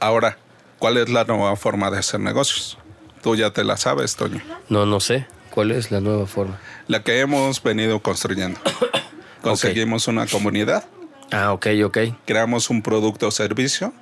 Ahora, 0.00 0.36
¿cuál 0.78 0.96
es 0.96 1.08
la 1.08 1.24
nueva 1.24 1.56
forma 1.56 1.90
de 1.90 1.98
hacer 1.98 2.20
negocios? 2.20 2.76
Tú 3.22 3.36
ya 3.36 3.50
te 3.52 3.64
la 3.64 3.76
sabes, 3.76 4.16
Toño. 4.16 4.42
No, 4.68 4.86
no 4.86 5.00
sé. 5.00 5.26
¿Cuál 5.50 5.70
es 5.72 5.90
la 5.90 6.00
nueva 6.00 6.26
forma? 6.26 6.58
La 6.86 7.02
que 7.02 7.20
hemos 7.20 7.62
venido 7.62 8.00
construyendo. 8.00 8.60
Conseguimos 9.42 10.08
una 10.08 10.26
comunidad 10.26 10.84
Ah, 11.30 11.52
ok, 11.52 11.66
ok. 11.84 11.98
Creamos 12.24 12.70
un 12.70 12.82
producto 12.82 13.28
o 13.28 13.30
servicio 13.30 13.92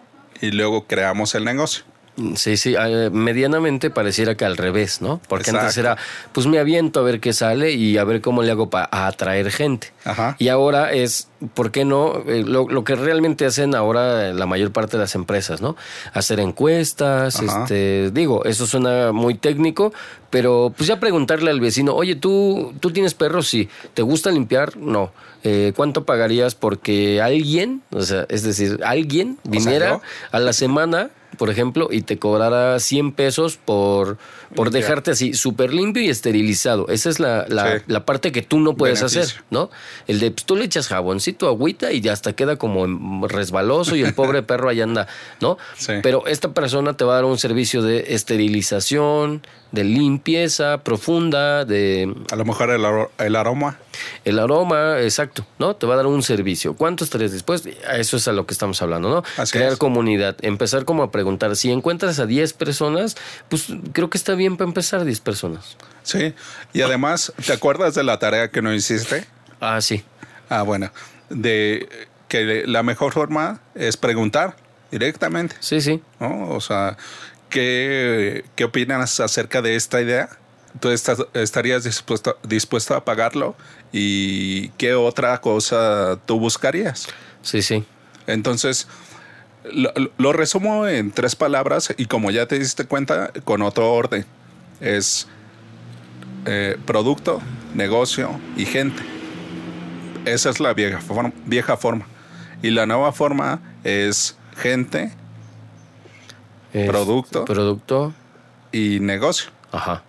y 0.40 0.52
luego 0.52 0.86
creamos 0.86 1.34
el 1.34 1.44
negocio. 1.44 1.84
Sí, 2.34 2.56
sí, 2.56 2.76
ah, 2.76 3.10
medianamente 3.12 3.90
pareciera 3.90 4.36
que 4.36 4.46
al 4.46 4.56
revés, 4.56 5.02
¿no? 5.02 5.20
Porque 5.28 5.50
antes 5.50 5.76
era, 5.76 5.98
pues 6.32 6.46
me 6.46 6.58
aviento 6.58 7.00
a 7.00 7.02
ver 7.02 7.20
qué 7.20 7.34
sale 7.34 7.72
y 7.72 7.98
a 7.98 8.04
ver 8.04 8.22
cómo 8.22 8.42
le 8.42 8.50
hago 8.50 8.70
para 8.70 8.88
atraer 9.06 9.50
gente. 9.50 9.92
Ajá. 10.04 10.34
Y 10.38 10.48
ahora 10.48 10.92
es, 10.92 11.28
¿por 11.52 11.70
qué 11.70 11.84
no? 11.84 12.22
Eh, 12.26 12.42
lo, 12.42 12.84
que 12.84 12.94
realmente 12.94 13.44
hacen 13.44 13.74
ahora 13.74 14.32
la 14.32 14.46
mayor 14.46 14.72
parte 14.72 14.96
de 14.96 15.02
las 15.02 15.14
empresas, 15.14 15.60
¿no? 15.60 15.76
Hacer 16.14 16.40
encuestas, 16.40 17.42
este, 17.42 18.10
digo, 18.12 18.44
eso 18.46 18.66
suena 18.66 19.12
muy 19.12 19.34
técnico, 19.34 19.92
pero 20.30 20.72
pues 20.74 20.88
ya 20.88 20.98
preguntarle 20.98 21.50
al 21.50 21.60
vecino, 21.60 21.94
oye, 21.94 22.16
¿tú, 22.16 22.74
tú 22.80 22.92
tienes 22.92 23.12
perros? 23.12 23.46
Sí. 23.46 23.68
¿Te 23.92 24.00
gusta 24.00 24.30
limpiar? 24.30 24.76
No. 24.76 25.12
Eh, 25.44 25.72
¿Cuánto 25.76 26.04
pagarías 26.04 26.54
porque 26.54 27.20
alguien, 27.20 27.82
o 27.90 28.02
sea, 28.02 28.26
es 28.30 28.42
decir, 28.42 28.80
alguien 28.84 29.38
viniera 29.44 30.00
a 30.32 30.40
la 30.40 30.52
semana 30.52 31.10
por 31.36 31.50
ejemplo, 31.50 31.88
y 31.90 32.02
te 32.02 32.18
cobrara 32.18 32.78
100 32.78 33.12
pesos 33.12 33.56
por, 33.56 34.18
por 34.54 34.70
dejarte 34.70 35.10
así 35.10 35.34
súper 35.34 35.72
limpio 35.72 36.02
y 36.02 36.08
esterilizado. 36.08 36.88
Esa 36.88 37.10
es 37.10 37.20
la, 37.20 37.46
la, 37.48 38.04
parte 38.04 38.32
que 38.32 38.42
tú 38.42 38.60
no 38.60 38.76
puedes 38.76 39.02
hacer, 39.02 39.26
¿no? 39.50 39.70
El 40.06 40.20
de, 40.20 40.30
pues, 40.30 40.44
tú 40.44 40.56
le 40.56 40.64
echas 40.64 40.88
jaboncito, 40.88 41.48
agüita 41.48 41.92
y 41.92 42.00
ya 42.00 42.12
hasta 42.12 42.34
queda 42.34 42.56
como 42.56 43.26
resbaloso 43.26 43.96
y 43.96 44.02
el 44.02 44.14
pobre 44.14 44.42
perro 44.44 44.68
ahí 44.68 44.80
anda, 44.80 45.06
¿no? 45.40 45.58
Pero 46.02 46.26
esta 46.26 46.52
persona 46.52 46.96
te 46.96 47.04
va 47.04 47.14
a 47.14 47.16
dar 47.16 47.24
un 47.24 47.38
servicio 47.38 47.82
de 47.82 48.14
esterilización, 48.14 49.42
de 49.72 49.84
limpieza 49.84 50.78
profunda, 50.78 51.64
de... 51.64 52.14
A 52.30 52.36
lo 52.36 52.44
mejor 52.44 52.70
el, 52.70 52.84
el, 53.18 53.36
aroma. 53.36 53.78
El 54.24 54.38
aroma, 54.38 55.00
exacto, 55.00 55.44
¿no? 55.58 55.74
Te 55.76 55.86
va 55.86 55.94
a 55.94 55.96
dar 55.98 56.06
un 56.06 56.22
servicio. 56.22 56.74
¿Cuánto 56.74 57.04
estarías 57.04 57.32
dispuesto? 57.32 57.68
A 57.88 57.96
eso 57.96 58.16
es 58.16 58.28
a 58.28 58.32
lo 58.32 58.46
que 58.46 58.54
estamos 58.54 58.80
hablando, 58.80 59.08
¿no? 59.08 59.44
Crear 59.50 59.76
comunidad, 59.76 60.36
empezar 60.42 60.84
como 60.84 61.02
a 61.02 61.10
preguntar, 61.10 61.56
si 61.56 61.70
encuentras 61.70 62.18
a 62.20 62.26
10 62.26 62.52
personas, 62.52 63.16
pues 63.48 63.66
creo 63.92 64.08
que 64.08 64.18
está 64.18 64.34
bien 64.36 64.56
para 64.56 64.68
empezar 64.68 65.04
10 65.04 65.20
personas. 65.20 65.76
Sí, 66.02 66.34
y 66.72 66.82
además, 66.82 67.32
¿te 67.44 67.52
acuerdas 67.52 67.94
de 67.94 68.04
la 68.04 68.18
tarea 68.18 68.50
que 68.50 68.62
no 68.62 68.72
hiciste? 68.72 69.26
Ah, 69.60 69.80
sí. 69.80 70.04
Ah, 70.48 70.62
bueno, 70.62 70.92
de 71.28 71.88
que 72.28 72.64
la 72.66 72.82
mejor 72.82 73.12
forma 73.12 73.60
es 73.74 73.96
preguntar 73.96 74.56
directamente. 74.90 75.56
Sí, 75.60 75.80
sí. 75.80 76.02
¿no? 76.20 76.50
O 76.50 76.60
sea, 76.60 76.96
¿qué, 77.50 78.44
¿qué 78.54 78.64
opinas 78.64 79.18
acerca 79.20 79.62
de 79.62 79.76
esta 79.76 80.00
idea? 80.00 80.28
¿Tú 80.80 80.90
estás, 80.90 81.18
estarías 81.34 81.84
dispuesto, 81.84 82.38
dispuesto 82.46 82.94
a 82.94 83.04
pagarlo? 83.04 83.56
¿Y 83.92 84.68
qué 84.70 84.94
otra 84.94 85.40
cosa 85.40 86.18
tú 86.26 86.38
buscarías? 86.38 87.08
Sí, 87.42 87.62
sí. 87.62 87.84
Entonces, 88.26 88.88
lo, 89.72 90.32
resumo 90.32 90.86
en 90.86 91.10
tres 91.10 91.36
palabras 91.36 91.94
y 91.96 92.06
como 92.06 92.30
ya 92.30 92.46
te 92.46 92.58
diste 92.58 92.86
cuenta, 92.86 93.32
con 93.44 93.62
otro 93.62 93.92
orden. 93.92 94.24
Es 94.80 95.26
eh, 96.46 96.76
producto, 96.84 97.40
negocio 97.74 98.38
y 98.56 98.66
gente. 98.66 99.02
Esa 100.24 100.50
es 100.50 100.60
la 100.60 100.74
vieja 100.74 101.00
vieja 101.44 101.76
forma. 101.76 102.06
Y 102.62 102.70
la 102.70 102.86
nueva 102.86 103.12
forma 103.12 103.60
es 103.84 104.36
gente, 104.56 105.12
producto. 106.72 107.44
Producto. 107.44 108.12
Y 108.72 108.98
negocio. 109.00 109.50
Ajá. 109.72 110.02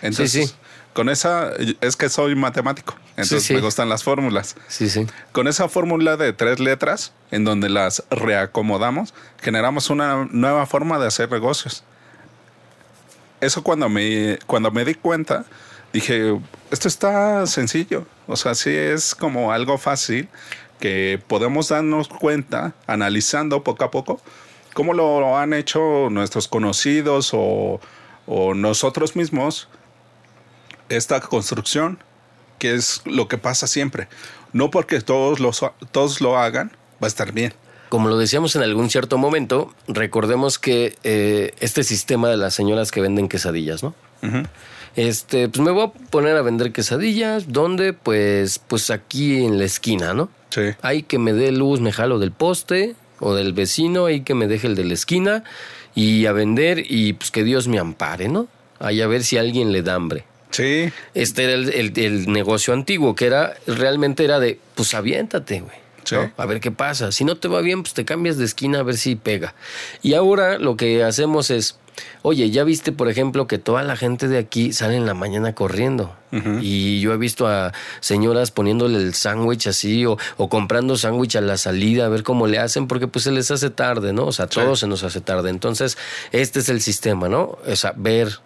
Entonces, 0.00 0.48
sí, 0.48 0.54
con 0.92 1.08
esa, 1.08 1.52
es 1.80 1.96
que 1.96 2.08
soy 2.08 2.34
matemático, 2.34 2.94
entonces 3.16 3.50
me 3.50 3.60
gustan 3.60 3.88
las 3.88 4.02
fórmulas. 4.02 4.56
Sí, 4.68 4.88
sí. 4.88 5.06
Con 5.32 5.48
esa 5.48 5.68
fórmula 5.68 6.16
de 6.16 6.32
tres 6.32 6.60
letras, 6.60 7.12
en 7.30 7.44
donde 7.44 7.68
las 7.68 8.04
reacomodamos, 8.10 9.14
generamos 9.40 9.90
una 9.90 10.28
nueva 10.30 10.66
forma 10.66 10.98
de 10.98 11.06
hacer 11.06 11.30
negocios. 11.30 11.84
Eso 13.40 13.62
cuando 13.62 13.88
me, 13.88 14.38
cuando 14.46 14.70
me 14.70 14.84
di 14.84 14.94
cuenta, 14.94 15.44
dije, 15.92 16.38
esto 16.70 16.88
está 16.88 17.46
sencillo. 17.46 18.06
O 18.26 18.36
sea, 18.36 18.54
sí 18.54 18.70
es 18.70 19.14
como 19.14 19.52
algo 19.52 19.78
fácil 19.78 20.28
que 20.80 21.22
podemos 21.28 21.68
darnos 21.68 22.08
cuenta, 22.08 22.74
analizando 22.86 23.62
poco 23.62 23.84
a 23.84 23.90
poco, 23.90 24.20
cómo 24.74 24.92
lo 24.92 25.38
han 25.38 25.54
hecho 25.54 26.08
nuestros 26.10 26.48
conocidos 26.48 27.30
o, 27.32 27.80
nosotros 28.54 29.16
mismos 29.16 29.68
esta 30.88 31.20
construcción, 31.20 31.98
que 32.64 32.72
es 32.72 33.02
lo 33.04 33.28
que 33.28 33.36
pasa 33.36 33.66
siempre. 33.66 34.08
No 34.54 34.70
porque 34.70 34.98
todos, 35.02 35.38
los, 35.38 35.62
todos 35.92 36.22
lo 36.22 36.38
hagan, 36.38 36.72
va 36.94 37.06
a 37.06 37.08
estar 37.08 37.32
bien. 37.32 37.52
Como 37.90 38.08
lo 38.08 38.16
decíamos 38.16 38.56
en 38.56 38.62
algún 38.62 38.88
cierto 38.88 39.18
momento, 39.18 39.74
recordemos 39.86 40.58
que 40.58 40.96
eh, 41.04 41.52
este 41.60 41.84
sistema 41.84 42.30
de 42.30 42.38
las 42.38 42.54
señoras 42.54 42.90
que 42.90 43.02
venden 43.02 43.28
quesadillas, 43.28 43.82
¿no? 43.82 43.94
Este, 44.96 45.50
pues 45.50 45.60
me 45.60 45.72
voy 45.72 45.88
a 45.88 46.08
poner 46.08 46.38
a 46.38 46.40
vender 46.40 46.72
quesadillas, 46.72 47.52
¿dónde? 47.52 47.92
Pues, 47.92 48.60
pues 48.60 48.88
aquí 48.88 49.44
en 49.44 49.58
la 49.58 49.66
esquina, 49.66 50.14
¿no? 50.14 50.30
Sí. 50.48 50.70
Hay 50.80 51.02
que 51.02 51.18
me 51.18 51.34
dé 51.34 51.52
luz, 51.52 51.82
me 51.82 51.92
jalo 51.92 52.18
del 52.18 52.32
poste, 52.32 52.96
o 53.20 53.34
del 53.34 53.52
vecino 53.52 54.08
y 54.08 54.22
que 54.22 54.32
me 54.32 54.46
deje 54.46 54.68
el 54.68 54.74
de 54.74 54.84
la 54.84 54.94
esquina 54.94 55.44
y 55.94 56.24
a 56.24 56.32
vender 56.32 56.82
y 56.90 57.12
pues 57.12 57.30
que 57.30 57.44
Dios 57.44 57.68
me 57.68 57.78
ampare, 57.78 58.30
¿no? 58.30 58.48
Ahí 58.78 59.02
a 59.02 59.06
ver 59.06 59.22
si 59.22 59.36
alguien 59.36 59.70
le 59.70 59.82
da 59.82 59.96
hambre. 59.96 60.24
Sí. 60.54 60.92
Este 61.14 61.44
era 61.44 61.54
el, 61.54 62.32
negocio 62.32 62.72
antiguo, 62.72 63.14
que 63.14 63.26
era, 63.26 63.54
realmente 63.66 64.24
era 64.24 64.38
de, 64.38 64.60
pues 64.74 64.94
aviéntate, 64.94 65.60
güey. 65.60 65.84
A 66.36 66.46
ver 66.46 66.60
qué 66.60 66.70
pasa. 66.70 67.12
Si 67.12 67.24
no 67.24 67.36
te 67.36 67.48
va 67.48 67.60
bien, 67.60 67.82
pues 67.82 67.94
te 67.94 68.04
cambias 68.04 68.36
de 68.36 68.44
esquina 68.44 68.80
a 68.80 68.82
ver 68.82 68.96
si 68.98 69.16
pega. 69.16 69.54
Y 70.02 70.14
ahora 70.14 70.58
lo 70.58 70.76
que 70.76 71.02
hacemos 71.02 71.50
es, 71.50 71.78
Oye, 72.22 72.50
ya 72.50 72.64
viste, 72.64 72.90
por 72.90 73.08
ejemplo, 73.08 73.46
que 73.46 73.58
toda 73.58 73.82
la 73.82 73.96
gente 73.96 74.28
de 74.28 74.38
aquí 74.38 74.72
sale 74.72 74.96
en 74.96 75.06
la 75.06 75.14
mañana 75.14 75.54
corriendo. 75.54 76.16
Y 76.60 76.98
yo 76.98 77.12
he 77.12 77.16
visto 77.16 77.46
a 77.46 77.72
señoras 78.00 78.50
poniéndole 78.50 78.98
el 78.98 79.14
sándwich 79.14 79.68
así 79.68 80.04
o, 80.04 80.18
comprando 80.48 80.96
sándwich 80.96 81.36
a 81.36 81.40
la 81.40 81.56
salida 81.56 82.06
a 82.06 82.08
ver 82.08 82.24
cómo 82.24 82.48
le 82.48 82.58
hacen, 82.58 82.88
porque 82.88 83.06
pues 83.06 83.22
se 83.22 83.30
les 83.30 83.52
hace 83.52 83.70
tarde, 83.70 84.12
¿no? 84.12 84.26
O 84.26 84.32
sea, 84.32 84.48
todo 84.48 84.74
se 84.74 84.88
nos 84.88 85.04
hace 85.04 85.20
tarde. 85.20 85.50
Entonces, 85.50 85.96
este 86.32 86.58
es 86.58 86.68
el 86.68 86.80
sistema, 86.80 87.28
¿no? 87.28 87.56
O 87.64 87.76
sea, 87.76 87.92
ver, 87.94 88.40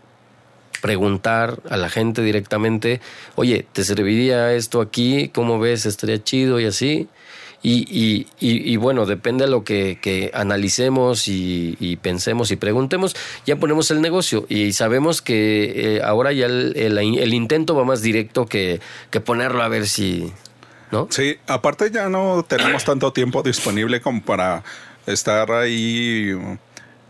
preguntar 0.81 1.59
a 1.69 1.77
la 1.77 1.89
gente 1.89 2.23
directamente, 2.23 3.01
oye, 3.35 3.67
¿te 3.73 3.85
serviría 3.85 4.55
esto 4.55 4.81
aquí? 4.81 5.31
¿Cómo 5.35 5.59
ves? 5.59 5.87
¿Estaría 5.87 6.23
chido? 6.23 6.61
Y 6.61 6.67
así. 6.67 7.09
Y, 7.61 7.87
y, 7.91 8.27
y, 8.39 8.77
bueno, 8.77 9.05
depende 9.05 9.45
de 9.45 9.51
lo 9.51 9.65
que, 9.65 10.31
analicemos 10.33 11.27
y, 11.27 11.99
pensemos 12.01 12.53
y 12.53 12.57
preguntemos, 12.57 13.17
ya 13.47 13.57
ponemos 13.57 13.91
el 13.91 14.01
negocio 14.01 14.47
y 14.49 14.73
sabemos 14.73 15.23
que 15.23 15.97
eh, 15.97 16.03
ahora 16.05 16.33
ya 16.33 16.47
el, 16.47 17.33
intento 17.33 17.75
va 17.75 17.85
más 17.85 18.01
directo 18.01 18.47
que, 18.47 18.81
que 19.11 19.21
ponerlo 19.21 19.63
a 19.63 19.69
ver 19.69 19.89
si... 19.89 20.33
¿No? 20.93 21.09
Sí, 21.11 21.37
aparte 21.47 21.91
ya 21.91 22.09
no 22.09 22.47
tenemos 22.49 22.85
tanto 22.85 23.13
tiempo 23.13 23.43
disponible 23.43 24.01
como 24.01 24.23
para 24.23 24.63
estar 25.07 25.51
ahí 25.53 26.33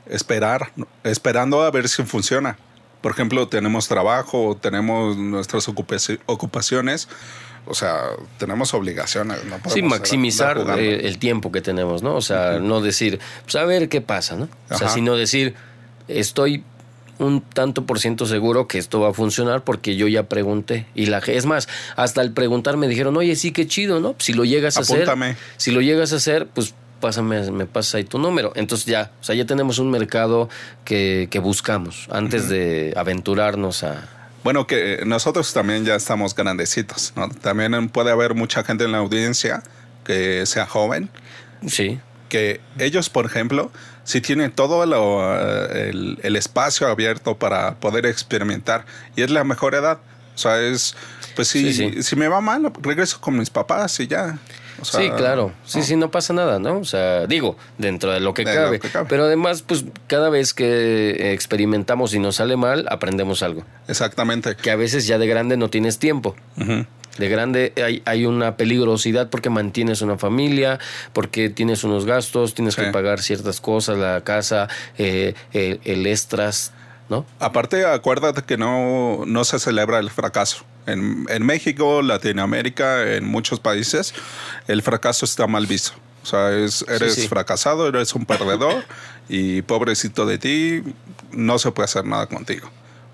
esperar, 0.07 0.73
esperando 1.05 1.63
a 1.63 1.71
ver 1.71 1.89
si 1.89 2.03
funciona. 2.05 2.57
Por 3.01 3.13
ejemplo, 3.13 3.49
tenemos 3.49 3.89
trabajo, 3.89 4.57
tenemos 4.61 5.17
nuestras 5.17 5.69
ocupaciones 5.69 7.09
o 7.69 7.75
sea, 7.75 8.11
tenemos 8.39 8.73
obligaciones. 8.73 9.45
No 9.45 9.59
sí, 9.71 9.83
maximizar 9.83 10.59
eh, 10.79 11.07
el 11.07 11.19
tiempo 11.19 11.53
que 11.53 11.61
tenemos, 11.61 12.03
¿no? 12.03 12.15
O 12.15 12.23
sea, 12.23 12.59
no 12.59 12.81
decir, 12.81 13.21
pues 13.45 13.57
a 13.57 13.65
ver 13.65 13.89
qué 13.91 14.01
pasa, 14.01 14.37
¿no? 14.37 14.49
O 14.71 14.79
sea, 14.79 14.89
sino 14.89 15.17
decir, 15.17 15.55
estoy 16.09 16.65
un 17.19 17.43
tanto 17.43 17.85
por 17.85 17.99
ciento 17.99 18.27
seguro 18.27 18.69
que 18.69 18.79
esto 18.79 19.01
va 19.01 19.11
a 19.11 19.13
funcionar 19.13 19.65
porque 19.65 19.97
yo 19.97 20.09
ya 20.09 20.25
pregunté. 20.25 20.87
Y 20.95 21.07
la 21.07 21.19
es 21.19 21.45
más, 21.45 21.69
hasta 21.97 22.23
al 22.23 22.33
preguntar 22.33 22.79
me 22.79 22.89
dijeron, 22.89 23.17
oye, 23.19 23.37
sí, 23.37 23.53
qué 23.53 23.67
chido, 23.67 24.01
¿no? 24.01 24.15
Si 24.19 24.33
lo 24.33 24.45
llegas 24.45 24.79
a 24.79 24.81
hacer, 24.81 25.07
si 25.59 25.71
lo 25.71 25.83
llegas 25.83 26.15
a 26.15 26.17
hacer, 26.17 26.47
pues 26.47 26.75
pásame, 27.01 27.51
me 27.51 27.67
pasa 27.67 27.99
ahí 27.99 28.05
tu 28.05 28.19
número. 28.19 28.53
Entonces 28.55 28.87
ya, 28.87 29.13
o 29.21 29.25
sea, 29.25 29.35
ya 29.35 29.47
tenemos 29.47 29.79
un 29.79 29.91
mercado 29.91 30.49
que, 30.85 31.29
que 31.31 31.39
buscamos 31.39 32.09
antes 32.11 32.49
de 32.49 32.93
aventurarnos 32.97 33.85
a, 33.85 34.09
bueno, 34.45 34.67
que 34.67 35.03
nosotros 35.05 35.53
también 35.53 35.85
ya 35.85 35.95
estamos 35.95 36.35
grandecitos, 36.35 37.13
¿no? 37.17 37.29
También 37.29 37.89
puede 37.89 38.11
haber 38.11 38.35
mucha 38.35 38.63
gente 38.65 38.85
en 38.85 38.93
la 38.93 38.99
audiencia 38.99 39.63
que 40.05 40.47
sea 40.47 40.67
joven. 40.67 41.11
Sí. 41.67 42.01
que 42.29 42.61
ellos, 42.79 43.11
por 43.11 43.27
ejemplo, 43.27 43.73
si 44.05 44.21
tienen 44.21 44.53
todo 44.53 44.85
el, 44.85 46.19
el, 46.23 46.37
espacio 46.37 46.87
abierto 46.87 47.37
para 47.37 47.75
poder 47.77 48.07
experimentar 48.07 48.87
y 49.17 49.23
es 49.23 49.31
la 49.31 49.45
mejor 49.45 49.75
edad. 49.75 49.99
O 50.35 50.39
sea, 50.39 50.61
es, 50.61 50.95
pues 51.35 51.49
si, 51.49 52.03
si 52.03 52.17
me 52.17 52.29
va 52.29 52.41
mal, 52.41 52.73
regreso 52.81 53.21
con 53.21 53.37
mis 53.37 53.51
papás 53.51 53.99
y 53.99 54.07
ya. 54.07 54.39
Sí, 54.83 55.11
claro. 55.17 55.53
Sí, 55.65 55.83
sí, 55.83 55.97
no 55.97 56.11
pasa 56.11 56.33
nada, 56.33 56.59
¿no? 56.59 56.79
O 56.79 56.85
sea, 56.85 57.27
digo, 57.27 57.57
dentro 57.79 58.13
de 58.13 58.21
lo 58.21 58.35
que, 58.35 58.45
cabe. 58.45 58.81
Pero 59.09 59.25
además, 59.25 59.63
pues 59.63 59.85
cada 60.07 60.31
vez 60.31 60.55
que 60.55 61.33
experimentamos 61.33 62.15
y 62.15 62.19
nos 62.19 62.37
sale 62.37 62.57
mal, 62.57 62.87
aprendemos 62.91 63.43
algo. 63.43 63.65
Exactamente. 63.89 64.57
Que 64.57 64.71
a 64.71 64.77
veces 64.77 65.07
ya 65.07 65.19
de 65.19 65.27
grande 65.27 65.57
no 65.57 65.71
tienes 65.71 65.99
tiempo. 65.99 66.37
De 67.19 67.29
grande 67.29 67.73
hay, 67.85 68.03
hay, 68.05 68.27
una 68.27 68.57
peligrosidad 68.57 69.29
porque 69.29 69.51
mantienes 69.51 70.03
una 70.03 70.19
familia, 70.19 70.79
porque 71.13 71.51
tienes 71.51 71.83
unos 71.83 72.07
gastos, 72.07 72.55
tienes 72.55 72.77
que 72.77 72.85
pagar 72.93 73.21
ciertas 73.21 73.61
cosas, 73.61 73.99
la 73.99 74.21
casa, 74.23 74.69
eh, 74.99 75.35
el, 75.53 75.81
el 75.85 76.07
extras, 76.07 76.73
¿no? 77.09 77.25
Aparte, 77.39 77.85
acuérdate 77.85 78.43
que 78.43 78.57
no, 78.57 79.25
no 79.27 79.45
se 79.45 79.59
celebra 79.59 79.99
el 79.99 80.11
fracaso. 80.11 80.65
En, 80.87 81.27
en, 81.29 81.45
México, 81.45 82.03
Latinoamérica, 82.03 83.15
en 83.15 83.27
muchos 83.27 83.61
países, 83.61 84.15
el 84.67 84.83
fracaso 84.83 85.25
está 85.25 85.47
mal 85.47 85.67
visto. 85.67 85.93
O 86.23 86.27
sea, 86.27 86.53
es, 86.53 86.85
eres 86.89 87.29
fracasado, 87.29 87.89
eres 87.89 88.15
un 88.15 88.27
perdedor 88.27 88.85
y 89.29 89.63
pobrecito 89.63 90.27
de 90.27 90.39
ti, 90.39 90.83
no 91.33 91.59
se 91.59 91.71
puede 91.71 91.85
hacer 91.85 92.05
nada 92.05 92.27
contigo. 92.27 92.69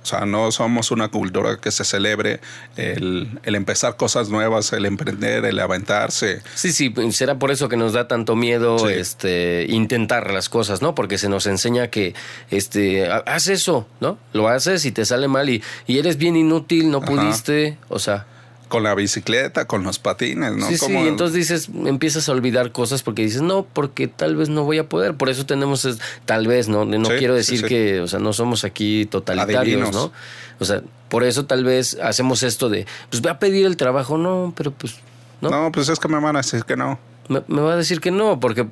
O 0.04 0.06
sea, 0.06 0.26
no 0.26 0.52
somos 0.52 0.90
una 0.90 1.08
cultura 1.08 1.56
que 1.56 1.70
se 1.70 1.82
celebre 1.82 2.40
el, 2.76 3.40
empezar 3.42 3.96
cosas 3.96 4.28
nuevas, 4.28 4.70
el 4.75 4.84
emprender, 4.84 5.46
el 5.46 5.58
aventarse. 5.58 6.42
Sí, 6.54 6.73
sí, 6.73 6.92
será 7.11 7.38
por 7.38 7.50
eso 7.50 7.70
que 7.70 7.78
nos 7.78 7.94
da 7.94 8.06
tanto 8.06 8.37
miedo 8.37 8.90
este, 8.90 9.64
intentar 9.66 10.30
las 10.30 10.50
cosas, 10.50 10.82
¿no? 10.82 10.94
Porque 10.94 11.16
se 11.16 11.30
nos 11.30 11.46
enseña 11.46 11.88
que 11.88 12.14
este, 12.50 13.08
haz 13.08 13.49
eso, 13.49 13.88
¿no? 14.00 14.18
Lo 14.34 14.49
haces 14.49 14.84
y 14.84 14.92
te 14.92 15.06
sale 15.06 15.26
mal 15.26 15.49
y, 15.49 15.62
y 15.87 15.99
eres 15.99 16.18
bien 16.18 16.37
inútil, 16.37 16.90
no 16.90 17.00
pudiste, 17.00 17.78
o 17.88 17.99
sea 17.99 18.26
con 18.74 18.82
la 18.82 18.96
bicicleta, 18.96 19.66
con 19.68 19.84
los 19.84 20.00
patines, 20.00 20.56
¿no? 20.56 20.66
Sí, 20.66 20.78
sí, 20.78 20.92
entonces 20.92 21.36
dices, 21.36 21.68
empiezas 21.86 22.28
a 22.28 22.32
olvidar 22.32 22.72
cosas 22.72 23.04
porque 23.04 23.22
dices, 23.22 23.40
no, 23.40 23.64
porque 23.72 24.08
tal 24.08 24.34
vez 24.34 24.48
no 24.48 24.64
voy 24.64 24.78
a 24.78 24.88
poder. 24.88 25.14
Por 25.14 25.28
eso 25.28 25.46
tenemos, 25.46 25.86
tal 26.24 26.48
vez, 26.48 26.66
¿no? 26.66 26.84
No 26.84 27.08
quiero 27.10 27.36
decir 27.36 27.64
que, 27.66 28.00
o 28.00 28.08
sea, 28.08 28.18
no 28.18 28.32
somos 28.32 28.64
aquí 28.64 29.06
totalitarios, 29.06 29.92
¿no? 29.92 30.10
O 30.58 30.64
sea, 30.64 30.82
por 31.08 31.22
eso 31.22 31.46
tal 31.46 31.62
vez 31.62 31.96
hacemos 32.02 32.42
esto 32.42 32.68
de, 32.68 32.84
pues 33.10 33.22
voy 33.22 33.30
a 33.30 33.38
pedir 33.38 33.64
el 33.64 33.76
trabajo, 33.76 34.18
no, 34.18 34.52
pero 34.56 34.72
pues, 34.72 34.96
¿no? 35.40 35.50
No, 35.50 35.70
pues 35.70 35.88
es 35.88 36.00
que 36.00 36.08
me 36.08 36.18
van 36.18 36.34
a 36.34 36.40
decir 36.40 36.64
que 36.64 36.76
no. 36.76 36.98
Me, 37.28 37.60
va 37.60 37.74
a 37.74 37.76
decir 37.76 38.00
que 38.00 38.10
no, 38.10 38.40
porque, 38.40 38.66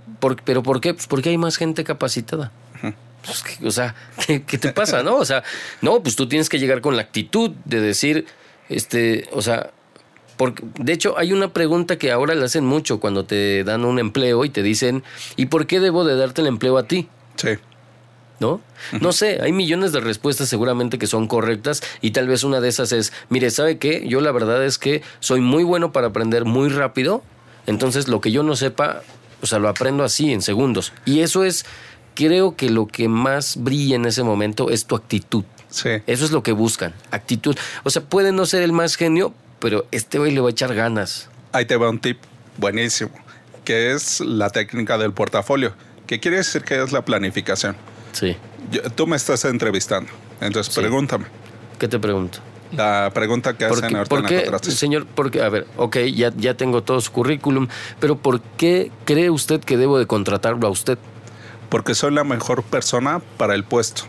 pero 0.45 0.65
¿por 0.65 0.81
qué? 0.81 0.95
Pues 0.95 1.07
porque 1.07 1.29
hay 1.29 1.39
más 1.39 1.57
gente 1.59 1.85
capacitada. 1.85 2.51
Pues 3.25 3.45
o 3.65 3.71
sea, 3.71 3.95
¿qué, 4.27 4.43
¿qué, 4.43 4.59
te 4.59 4.73
pasa, 4.73 5.05
no? 5.05 5.15
O 5.15 5.25
sea, 5.25 5.45
no, 5.81 6.03
pues 6.03 6.17
tú 6.17 6.27
tienes 6.27 6.49
que 6.49 6.59
llegar 6.59 6.81
con 6.81 6.97
la 6.97 7.03
actitud 7.03 7.53
de 7.65 7.81
decir, 7.81 8.27
este, 8.69 9.29
o 9.33 9.43
sea, 9.43 9.71
porque, 10.37 10.65
de 10.79 10.93
hecho, 10.93 11.19
hay 11.19 11.33
una 11.33 11.53
pregunta 11.53 11.97
que 11.97 12.11
ahora 12.11 12.35
le 12.35 12.45
hacen 12.45 12.65
mucho 12.65 13.01
cuando 13.01 13.25
te 13.25 13.65
dan 13.65 13.85
un 13.85 13.99
empleo 13.99 14.45
y 14.45 14.51
te 14.51 14.63
dicen, 14.63 15.03
¿y 15.37 15.47
por 15.47 15.67
qué 15.67 15.81
debo 15.81 16.05
de 16.05 16.17
darte 16.17 16.41
el 16.41 16.47
empleo 16.47 16.79
a 16.79 16.85
ti? 16.85 17.09
Sí. 17.37 17.51
¿No? 18.41 18.61
No 19.01 19.13
sé, 19.13 19.39
hay 19.41 19.53
millones 19.53 19.93
de 19.93 20.01
respuestas 20.01 20.49
seguramente 20.49 20.99
que 20.99 21.07
son 21.07 21.29
correctas 21.29 21.81
y 22.01 22.11
tal 22.11 22.27
vez 22.27 22.43
una 22.43 22.61
de 22.61 22.69
esas 22.69 22.91
es, 22.91 23.13
mire, 23.29 23.51
¿sabe 23.51 23.79
qué? 23.79 24.05
Yo 24.09 24.21
la 24.21 24.33
verdad 24.33 24.65
es 24.65 24.79
que 24.79 25.03
soy 25.21 25.41
muy 25.41 25.63
bueno 25.63 25.93
para 25.93 26.09
aprender 26.09 26.45
muy 26.45 26.69
rápido, 26.69 27.23
entonces 27.67 28.09
lo 28.09 28.21
que 28.21 28.33
yo 28.33 28.43
no 28.43 28.57
sepa, 28.57 29.03
o 29.43 29.47
sea, 29.47 29.61
lo 29.61 29.69
aprendo 29.69 30.03
así 30.03 30.33
en 30.33 30.43
segundos. 30.43 30.93
Y 31.05 31.21
eso 31.21 31.45
es, 31.45 31.65
creo 32.15 32.57
que 32.57 32.69
lo 32.69 32.89
que 32.89 33.07
más 33.07 33.63
brilla 33.63 33.95
en 33.95 34.07
ese 34.07 34.25
momento 34.25 34.71
es 34.71 34.87
tu 34.87 34.97
actitud. 34.97 35.45
Sí. 35.71 35.91
Eso 36.09 36.25
es 36.25 36.33
lo 36.33 36.43
que 36.43 36.51
buscan, 36.51 36.95
actitud. 37.13 37.57
O 37.85 37.91
sea, 37.91 38.03
puede 38.03 38.33
no 38.33 38.45
ser 38.45 38.63
el 38.63 38.73
más 38.73 38.97
genio, 38.97 39.35
pero 39.63 39.87
este 39.93 40.19
güey 40.19 40.33
le 40.33 40.41
va 40.41 40.49
a 40.49 40.51
echar 40.51 40.75
ganas. 40.75 41.31
Ahí 41.53 41.65
te 41.67 41.77
va 41.77 41.89
un 41.89 42.01
tip 42.01 42.19
buenísimo, 42.59 43.13
que 43.65 43.93
es 43.93 44.19
la 44.19 44.51
técnica 44.51 44.99
del 44.99 45.13
portafolio. 45.13 45.73
¿Qué 46.09 46.19
quiere 46.19 46.39
decir 46.39 46.63
que 46.63 46.83
es 46.83 46.91
la 46.91 47.05
planificación? 47.05 47.77
Sí. 48.11 48.37
tú 48.97 49.07
me 49.07 49.17
estás 49.17 49.45
entrevistando, 49.45 50.11
entonces 50.41 50.75
pregúntame. 50.75 51.27
¿Qué 51.79 51.87
te 51.87 52.01
pregunto? 52.01 52.41
La 52.73 53.13
pregunta 53.15 53.57
que 53.57 53.67
hacen 53.67 53.95
ahorita 53.95 54.09
¿por 54.09 54.27
qué, 54.27 54.71
Señor, 54.71 55.07
porque, 55.07 55.43
a 55.43 55.49
ver, 55.49 55.67
ok, 55.77 55.99
ya, 56.13 56.33
ya 56.37 56.55
tengo 56.55 56.83
todo 56.83 57.01
su 57.01 57.13
currículum, 57.13 57.69
pero 58.01 58.17
¿por 58.17 58.41
qué 58.41 58.91
cree 59.05 59.31
usted 59.31 59.61
que 59.61 59.77
debo 59.77 59.99
de 59.99 60.07
contratarlo 60.07 60.67
a 60.67 60.71
usted? 60.71 60.99
Porque 61.69 61.95
soy 61.95 62.13
la 62.13 62.25
mejor 62.25 62.65
persona 62.65 63.21
para 63.37 63.55
el 63.55 63.63
puesto. 63.63 64.03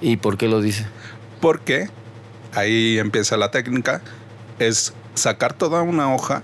¿Y 0.00 0.16
por 0.18 0.36
qué 0.36 0.46
lo 0.46 0.60
dice? 0.60 0.86
Porque 1.40 1.88
ahí 2.54 2.98
empieza 2.98 3.36
la 3.36 3.50
técnica, 3.50 4.02
es 4.58 4.92
sacar 5.14 5.52
toda 5.52 5.82
una 5.82 6.14
hoja 6.14 6.42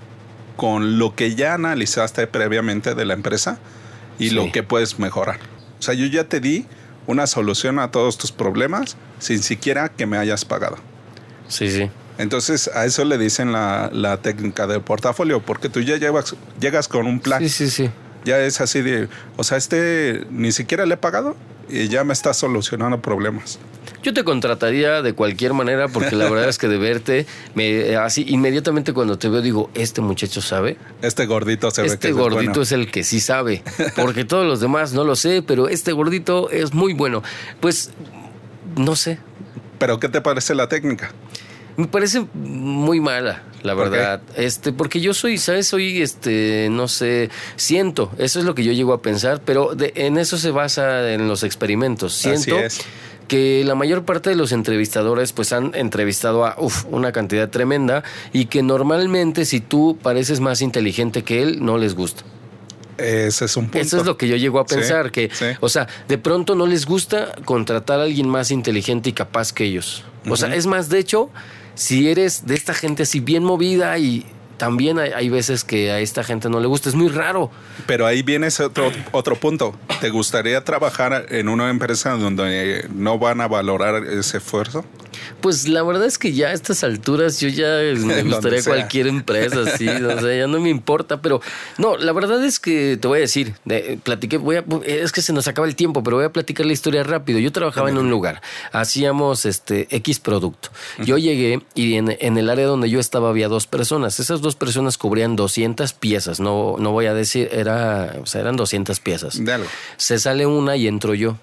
con 0.55 0.97
lo 0.99 1.15
que 1.15 1.35
ya 1.35 1.53
analizaste 1.53 2.27
previamente 2.27 2.95
de 2.95 3.05
la 3.05 3.13
empresa 3.13 3.59
y 4.19 4.31
lo 4.31 4.51
que 4.51 4.63
puedes 4.63 4.99
mejorar. 4.99 5.39
O 5.79 5.81
sea, 5.81 5.93
yo 5.93 6.07
ya 6.07 6.23
te 6.23 6.39
di 6.39 6.65
una 7.05 7.27
solución 7.27 7.79
a 7.79 7.91
todos 7.91 8.17
tus 8.17 8.31
problemas 8.31 8.97
sin 9.19 9.41
siquiera 9.43 9.89
que 9.89 10.05
me 10.05 10.17
hayas 10.17 10.45
pagado. 10.45 10.77
Sí, 11.47 11.69
sí. 11.69 11.89
Entonces 12.17 12.69
a 12.73 12.85
eso 12.85 13.05
le 13.05 13.17
dicen 13.17 13.51
la, 13.51 13.89
la 13.93 14.17
técnica 14.17 14.65
del 14.65 14.81
portafolio, 14.81 15.41
porque 15.41 15.69
tú 15.69 15.81
ya 15.81 15.97
llevas, 15.97 16.35
llegas 16.59 16.87
con 16.87 17.05
un 17.05 17.19
plan. 17.19 17.41
Sí, 17.41 17.49
sí, 17.49 17.69
sí. 17.69 17.91
Ya 18.25 18.39
es 18.39 18.59
así 18.59 18.81
de, 18.81 19.07
o 19.37 19.43
sea, 19.43 19.57
este 19.57 20.25
ni 20.31 20.51
siquiera 20.51 20.85
le 20.85 20.95
he 20.95 20.97
pagado 20.97 21.37
y 21.69 21.87
ya 21.87 22.03
me 22.03 22.13
está 22.13 22.33
solucionando 22.33 23.01
problemas. 23.01 23.59
Yo 24.07 24.13
te 24.13 24.23
contrataría 24.23 25.01
de 25.01 25.11
cualquier 25.11 25.51
manera 25.51 25.89
porque 25.89 26.15
la 26.15 26.29
verdad 26.29 26.47
es 26.47 26.57
que 26.57 26.69
de 26.69 26.77
verte, 26.77 27.25
me, 27.55 27.97
así 27.97 28.23
inmediatamente 28.29 28.93
cuando 28.93 29.17
te 29.17 29.27
veo 29.27 29.41
digo, 29.41 29.69
este 29.73 29.99
muchacho 29.99 30.39
sabe. 30.39 30.77
Este 31.01 31.25
gordito 31.25 31.69
se 31.71 31.81
este 31.81 31.93
ve 31.93 31.99
que 31.99 32.07
es 32.07 32.15
gordito 32.15 32.61
es 32.61 32.71
el 32.71 32.89
que 32.89 33.03
sí 33.03 33.19
sabe, 33.19 33.63
porque 33.97 34.23
todos 34.23 34.45
los 34.45 34.61
demás 34.61 34.93
no 34.93 35.03
lo 35.03 35.17
sé, 35.17 35.43
pero 35.45 35.67
este 35.67 35.91
gordito 35.91 36.49
es 36.51 36.73
muy 36.73 36.93
bueno. 36.93 37.21
Pues 37.59 37.91
no 38.77 38.95
sé. 38.95 39.19
¿Pero 39.77 39.99
qué 39.99 40.07
te 40.07 40.21
parece 40.21 40.55
la 40.55 40.69
técnica? 40.69 41.11
Me 41.75 41.87
parece 41.87 42.25
muy 42.33 43.01
mala, 43.01 43.43
la 43.61 43.73
verdad. 43.73 44.21
Este, 44.37 44.71
porque 44.71 45.01
yo 45.01 45.13
soy, 45.13 45.37
¿sabes? 45.37 45.67
Soy, 45.67 46.01
este, 46.01 46.69
no 46.71 46.87
sé, 46.87 47.29
siento, 47.57 48.09
eso 48.17 48.39
es 48.39 48.45
lo 48.45 48.55
que 48.55 48.63
yo 48.63 48.71
llego 48.71 48.93
a 48.93 49.01
pensar, 49.01 49.41
pero 49.43 49.75
en 49.77 50.17
eso 50.17 50.37
se 50.37 50.51
basa 50.51 51.11
en 51.11 51.27
los 51.27 51.43
experimentos. 51.43 52.13
Siento 52.13 52.55
que 53.27 53.63
la 53.65 53.75
mayor 53.75 54.05
parte 54.05 54.29
de 54.29 54.35
los 54.35 54.51
entrevistadores 54.51 55.33
pues 55.33 55.53
han 55.53 55.73
entrevistado 55.75 56.45
a 56.45 56.55
uf, 56.57 56.85
una 56.89 57.11
cantidad 57.11 57.49
tremenda 57.49 58.03
y 58.33 58.45
que 58.45 58.63
normalmente 58.63 59.45
si 59.45 59.59
tú 59.59 59.97
pareces 60.01 60.39
más 60.39 60.61
inteligente 60.61 61.23
que 61.23 61.41
él, 61.43 61.63
no 61.63 61.77
les 61.77 61.95
gusta. 61.95 62.23
Ese 62.97 63.45
es 63.45 63.57
un 63.57 63.65
punto. 63.65 63.79
Eso 63.79 63.97
es 63.97 64.05
lo 64.05 64.17
que 64.17 64.27
yo 64.27 64.35
llego 64.35 64.59
a 64.59 64.65
pensar, 64.65 65.11
que, 65.11 65.29
o 65.59 65.69
sea, 65.69 65.87
de 66.07 66.17
pronto 66.17 66.55
no 66.55 66.65
les 66.65 66.85
gusta 66.85 67.35
contratar 67.45 67.99
a 67.99 68.03
alguien 68.03 68.27
más 68.27 68.49
inteligente 68.49 69.09
y 69.09 69.13
capaz 69.13 69.53
que 69.53 69.65
ellos. 69.65 70.03
O 70.27 70.35
sea, 70.35 70.53
es 70.55 70.65
más, 70.65 70.89
de 70.89 70.99
hecho, 70.99 71.29
si 71.75 72.09
eres 72.09 72.47
de 72.47 72.55
esta 72.55 72.73
gente 72.73 73.03
así 73.03 73.19
bien 73.19 73.43
movida 73.43 73.97
y 73.99 74.25
también 74.57 74.99
hay, 74.99 75.29
veces 75.29 75.63
que 75.63 75.91
a 75.91 75.99
esta 75.99 76.23
gente 76.23 76.49
no 76.49 76.59
le 76.59 76.67
gusta, 76.67 76.89
es 76.89 76.95
muy 76.95 77.09
raro. 77.09 77.51
Pero 77.85 78.05
ahí 78.05 78.23
viene 78.23 78.47
ese 78.47 78.63
otro, 78.63 78.91
otro 79.11 79.35
punto. 79.35 79.75
¿Te 80.01 80.09
gustaría 80.09 80.63
trabajar 80.63 81.27
en 81.29 81.49
una 81.49 81.69
empresa 81.69 82.11
donde 82.11 82.87
no 82.93 83.19
van 83.19 83.41
a 83.41 83.47
valorar 83.47 84.03
ese 84.05 84.37
esfuerzo? 84.37 84.83
Pues 85.41 85.67
la 85.67 85.83
verdad 85.83 86.05
es 86.05 86.17
que 86.17 86.33
ya 86.33 86.47
a 86.47 86.53
estas 86.53 86.83
alturas 86.83 87.39
yo 87.39 87.49
ya 87.49 87.67
me 88.05 88.23
gustaría 88.23 88.63
cualquier 88.63 89.07
empresa, 89.07 89.77
sí, 89.77 89.87
o 89.87 90.19
sea, 90.19 90.35
ya 90.35 90.47
no 90.47 90.59
me 90.59 90.69
importa, 90.69 91.21
pero 91.21 91.41
no, 91.77 91.97
la 91.97 92.11
verdad 92.13 92.43
es 92.43 92.59
que 92.59 92.97
te 92.99 93.07
voy 93.07 93.19
a 93.19 93.21
decir, 93.21 93.55
platiqué, 94.03 94.37
voy 94.37 94.57
a, 94.57 94.65
es 94.85 95.11
que 95.11 95.21
se 95.21 95.33
nos 95.33 95.47
acaba 95.47 95.67
el 95.67 95.75
tiempo, 95.75 96.03
pero 96.03 96.17
voy 96.17 96.25
a 96.25 96.31
platicar 96.31 96.65
la 96.65 96.73
historia 96.73 97.03
rápido. 97.03 97.39
Yo 97.39 97.51
trabajaba 97.51 97.89
en 97.89 97.97
un 97.97 98.09
lugar, 98.09 98.41
hacíamos 98.71 99.45
este 99.45 99.87
X 99.95 100.19
producto. 100.19 100.69
Yo 101.03 101.17
llegué 101.17 101.61
y 101.75 101.95
en, 101.95 102.15
en, 102.19 102.37
el 102.37 102.49
área 102.49 102.65
donde 102.65 102.89
yo 102.89 102.99
estaba 102.99 103.29
había 103.29 103.47
dos 103.47 103.67
personas. 103.67 104.19
Esas 104.19 104.41
dos 104.41 104.46
personas 104.55 104.97
cubrían 104.97 105.35
200 105.35 105.93
piezas, 105.93 106.39
no, 106.39 106.75
no 106.79 106.91
voy 106.91 107.07
a 107.07 107.13
decir, 107.13 107.49
era, 107.51 108.15
o 108.21 108.25
sea, 108.25 108.41
eran 108.41 108.55
200 108.55 108.99
piezas. 108.99 109.43
De 109.43 109.53
algo. 109.53 109.67
Se 109.97 110.19
sale 110.19 110.45
una 110.45 110.75
y 110.75 110.87
entro 110.87 111.13
yo 111.13 111.37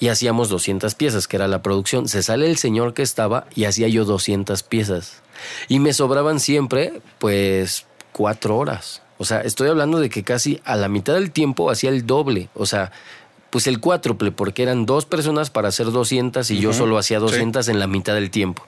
y 0.00 0.08
hacíamos 0.08 0.48
200 0.48 0.94
piezas, 0.94 1.26
que 1.26 1.36
era 1.36 1.48
la 1.48 1.62
producción. 1.62 2.08
Se 2.08 2.22
sale 2.22 2.48
el 2.48 2.56
señor 2.56 2.94
que 2.94 3.02
estaba 3.02 3.46
y 3.54 3.64
hacía 3.64 3.88
yo 3.88 4.04
200 4.04 4.62
piezas. 4.62 5.22
Y 5.68 5.78
me 5.80 5.92
sobraban 5.92 6.40
siempre, 6.40 7.00
pues, 7.18 7.86
cuatro 8.12 8.56
horas. 8.56 9.02
O 9.18 9.24
sea, 9.24 9.40
estoy 9.40 9.68
hablando 9.68 9.98
de 9.98 10.10
que 10.10 10.22
casi 10.22 10.60
a 10.64 10.76
la 10.76 10.88
mitad 10.88 11.14
del 11.14 11.32
tiempo 11.32 11.70
hacía 11.70 11.90
el 11.90 12.06
doble. 12.06 12.48
O 12.54 12.66
sea, 12.66 12.92
pues 13.50 13.66
el 13.66 13.80
cuádruple, 13.80 14.30
porque 14.32 14.62
eran 14.62 14.84
dos 14.86 15.06
personas 15.06 15.50
para 15.50 15.68
hacer 15.68 15.90
200 15.90 16.50
y 16.50 16.58
yo 16.60 16.72
solo 16.72 16.98
hacía 16.98 17.18
200 17.18 17.68
en 17.68 17.78
la 17.78 17.86
mitad 17.86 18.14
del 18.14 18.30
tiempo. 18.30 18.62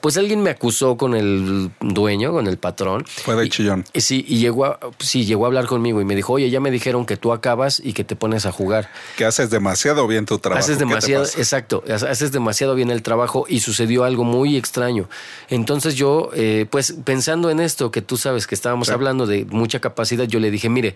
Pues 0.00 0.16
alguien 0.18 0.42
me 0.42 0.50
acusó 0.50 0.96
con 0.98 1.14
el 1.14 1.70
dueño, 1.80 2.32
con 2.32 2.46
el 2.48 2.58
patrón. 2.58 3.04
Fue 3.06 3.34
de 3.34 3.46
Y- 3.46 3.48
chillón. 3.48 3.84
y 3.94 4.00
sí, 4.02 4.24
y 4.28 4.38
llegó 4.38 4.66
a, 4.66 4.78
sí, 4.98 5.24
llegó 5.24 5.44
a 5.44 5.46
hablar 5.48 5.66
conmigo 5.66 6.00
y 6.00 6.04
me 6.04 6.14
dijo, 6.14 6.34
oye, 6.34 6.50
ya 6.50 6.60
me 6.60 6.70
dijeron 6.70 7.06
que 7.06 7.16
tú 7.16 7.32
acabas 7.32 7.80
y 7.82 7.92
que 7.94 8.04
te 8.04 8.14
pones 8.14 8.44
a 8.46 8.52
jugar. 8.52 8.90
Que 9.16 9.24
haces 9.24 9.48
demasiado 9.48 10.06
bien 10.06 10.26
tu 10.26 10.38
trabajo. 10.38 10.58
Haces 10.60 10.76
¿Qué 10.76 10.84
te 10.84 10.88
demasiado, 10.88 11.24
exacto, 11.24 11.82
haces 11.88 12.30
demasiado 12.32 12.74
bien 12.74 12.90
el 12.90 13.02
trabajo 13.02 13.46
y 13.48 13.60
sucedió 13.60 14.04
algo 14.04 14.24
muy 14.24 14.56
extraño. 14.56 15.08
Entonces 15.48 15.94
yo, 15.94 16.30
eh, 16.34 16.66
pues 16.68 16.94
pensando 17.04 17.48
en 17.50 17.60
esto 17.60 17.90
que 17.90 18.02
tú 18.02 18.16
sabes 18.18 18.46
que 18.46 18.54
estábamos 18.54 18.88
Sí. 18.88 18.92
hablando 18.92 19.26
de 19.26 19.46
mucha 19.46 19.80
capacidad, 19.80 20.24
yo 20.24 20.40
le 20.40 20.50
dije, 20.50 20.68
mire, 20.68 20.94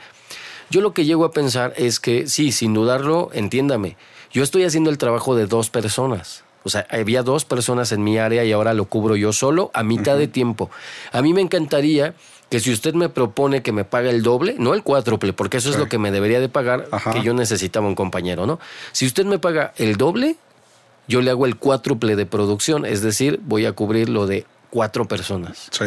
yo 0.70 0.80
lo 0.80 0.94
que 0.94 1.04
llego 1.04 1.24
a 1.24 1.32
pensar 1.32 1.74
es 1.76 2.00
que 2.00 2.26
sí, 2.26 2.52
sin 2.52 2.72
dudarlo, 2.72 3.30
entiéndame, 3.32 3.96
yo 4.32 4.42
estoy 4.42 4.64
haciendo 4.64 4.90
el 4.90 4.98
trabajo 4.98 5.34
de 5.34 5.46
dos 5.46 5.68
personas. 5.70 6.44
O 6.62 6.68
sea, 6.68 6.86
había 6.90 7.22
dos 7.22 7.44
personas 7.44 7.90
en 7.92 8.04
mi 8.04 8.18
área 8.18 8.44
y 8.44 8.52
ahora 8.52 8.74
lo 8.74 8.84
cubro 8.84 9.16
yo 9.16 9.32
solo 9.32 9.70
a 9.74 9.82
mitad 9.82 10.16
de 10.16 10.28
tiempo. 10.28 10.70
A 11.10 11.22
mí 11.22 11.32
me 11.32 11.40
encantaría 11.40 12.14
que 12.50 12.60
si 12.60 12.72
usted 12.72 12.94
me 12.94 13.08
propone 13.08 13.62
que 13.62 13.72
me 13.72 13.84
pague 13.84 14.10
el 14.10 14.22
doble, 14.22 14.56
no 14.58 14.74
el 14.74 14.82
cuádruple, 14.82 15.32
porque 15.32 15.56
eso 15.56 15.70
es 15.70 15.78
lo 15.78 15.88
que 15.88 15.98
me 15.98 16.10
debería 16.10 16.40
de 16.40 16.48
pagar, 16.48 16.86
Ajá. 16.90 17.12
que 17.12 17.22
yo 17.22 17.32
necesitaba 17.32 17.86
un 17.86 17.94
compañero, 17.94 18.46
¿no? 18.46 18.58
Si 18.92 19.06
usted 19.06 19.24
me 19.24 19.38
paga 19.38 19.72
el 19.76 19.96
doble, 19.96 20.36
yo 21.08 21.20
le 21.22 21.30
hago 21.30 21.46
el 21.46 21.56
cuádruple 21.56 22.16
de 22.16 22.26
producción, 22.26 22.84
es 22.84 23.02
decir, 23.02 23.40
voy 23.44 23.66
a 23.66 23.72
cubrir 23.72 24.08
lo 24.08 24.26
de 24.26 24.46
cuatro 24.68 25.06
personas. 25.06 25.68
Sí. 25.70 25.86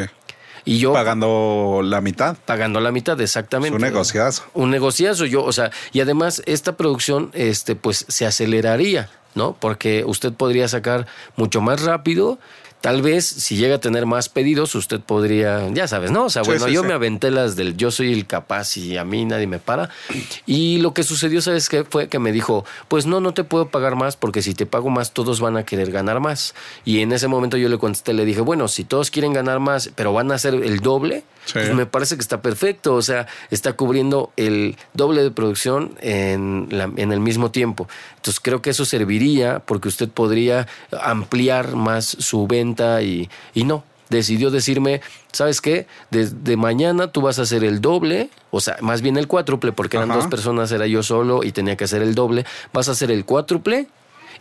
Y 0.65 0.80
yo 0.80 0.93
Pagando 0.93 1.82
la 1.84 1.99
mitad. 2.02 2.38
pagando 2.45 2.80
la 2.80 2.91
mitad, 2.91 3.19
Es 3.19 3.30
exactamente. 3.32 3.76
un 3.76 3.82
negociazo. 3.82 4.43
Un 4.54 4.69
negociazo, 4.71 5.26
yo, 5.26 5.43
o 5.43 5.52
sea, 5.52 5.71
y 5.91 5.99
además 5.99 6.41
esta 6.45 6.78
producción, 6.78 7.32
este, 7.34 7.76
pues 7.76 8.06
se 8.08 8.26
aceleraría, 8.26 9.10
¿no? 9.36 9.58
Porque 9.60 10.04
usted 10.06 10.32
podría 10.34 10.67
sacar 10.67 11.06
mucho 11.36 11.60
más 11.62 11.82
rápido. 11.82 12.39
Tal 12.84 13.02
vez 13.02 13.26
si 13.26 13.56
llega 13.56 13.76
a 13.76 13.80
tener 13.80 14.06
más 14.06 14.28
pedidos, 14.28 14.76
usted 14.76 15.00
podría, 15.00 15.69
ya 15.69 15.88
sabes, 15.88 16.12
¿no? 16.12 16.26
O 16.26 16.30
sea, 16.30 16.43
Sí, 16.43 16.50
bueno, 16.50 16.65
sí, 16.67 16.74
yo 16.74 16.82
sí. 16.82 16.88
me 16.88 16.93
aventé 16.93 17.32
las 17.32 17.56
del 17.56 17.78
yo 17.78 17.91
soy 17.91 18.12
el 18.12 18.28
capaz 18.28 18.76
y 18.76 18.98
a 18.98 19.06
mí 19.06 19.24
nadie 19.24 19.48
me 19.48 19.58
para. 19.58 19.89
Y 20.46 20.80
lo 20.80 20.93
que 20.93 21.04
sucedió, 21.04 21.41
¿sabes 21.41 21.69
qué? 21.69 21.86
Fue 21.86 22.10
que 22.10 22.19
me 22.19 22.34
dijo, 22.34 22.65
pues 22.89 23.06
no, 23.06 23.22
no 23.22 23.34
te 23.34 23.46
puedo 23.46 23.69
pagar 23.69 23.96
más 23.96 24.17
porque 24.17 24.41
si 24.41 24.54
te 24.54 24.65
pago 24.65 24.89
más, 24.89 25.13
todos 25.13 25.39
van 25.39 25.56
a 25.56 25.63
querer 25.63 25.91
ganar 25.91 26.19
más. 26.19 26.56
Y 26.84 27.00
en 27.00 27.13
ese 27.13 27.30
momento 27.30 27.56
yo 27.56 27.69
le 27.69 27.78
contesté, 27.78 28.12
le 28.12 28.26
dije, 28.26 28.41
bueno, 28.41 28.67
si 28.67 28.84
todos 28.84 29.12
quieren 29.12 29.32
ganar 29.32 29.62
más, 29.62 29.89
pero 29.96 30.12
van 30.12 30.30
a 30.34 30.36
hacer 30.36 30.54
el 30.54 30.82
doble, 30.82 31.24
Sí. 31.46 31.54
pues 31.56 31.74
me 31.74 31.86
parece 31.86 32.15
que 32.15 32.22
está 32.22 32.41
perfecto. 32.41 32.96
O 32.96 33.02
sea, 33.02 33.28
está 33.52 33.74
cubriendo 33.74 34.32
el 34.38 34.78
doble 34.93 35.24
de 35.24 35.32
producción 35.32 35.96
en, 36.02 36.67
la- 36.69 36.89
en 36.96 37.12
el 37.13 37.19
mismo 37.22 37.52
tiempo. 37.52 37.88
Entonces 38.17 38.39
creo 38.41 38.62
que 38.62 38.69
eso 38.69 38.84
serviría 38.86 39.60
porque 39.60 39.89
usted 39.89 40.08
podría 40.10 40.67
ampliar 41.02 41.76
más 41.76 42.06
su 42.19 42.48
venta 42.48 42.72
y, 43.01 43.29
y 43.53 43.63
no. 43.63 43.83
Decidió 44.09 44.51
decirme, 44.51 45.01
¿sabes 45.31 45.59
qué? 45.59 45.88
Desde 46.12 46.55
mañana 46.55 47.07
tú 47.07 47.21
vas 47.21 47.39
a 47.39 47.43
hacer 47.43 47.63
el 47.63 47.81
doble, 47.81 48.29
o 48.51 48.59
sea, 48.59 48.77
más 48.81 49.01
bien 49.01 49.17
el 49.17 49.27
cuádruple, 49.27 49.71
porque 49.71 49.97
eran 49.97 50.12
Ajá. 50.12 50.19
dos 50.19 50.29
personas, 50.29 50.71
era 50.71 50.86
yo 50.86 51.01
solo 51.01 51.43
y 51.43 51.51
tenía 51.51 51.77
que 51.77 51.86
hacer 51.86 52.01
el 52.03 52.13
doble. 52.13 52.45
Vas 52.73 52.89
a 52.89 52.91
hacer 52.91 53.09
el 53.09 53.25
cuádruple 53.25 53.88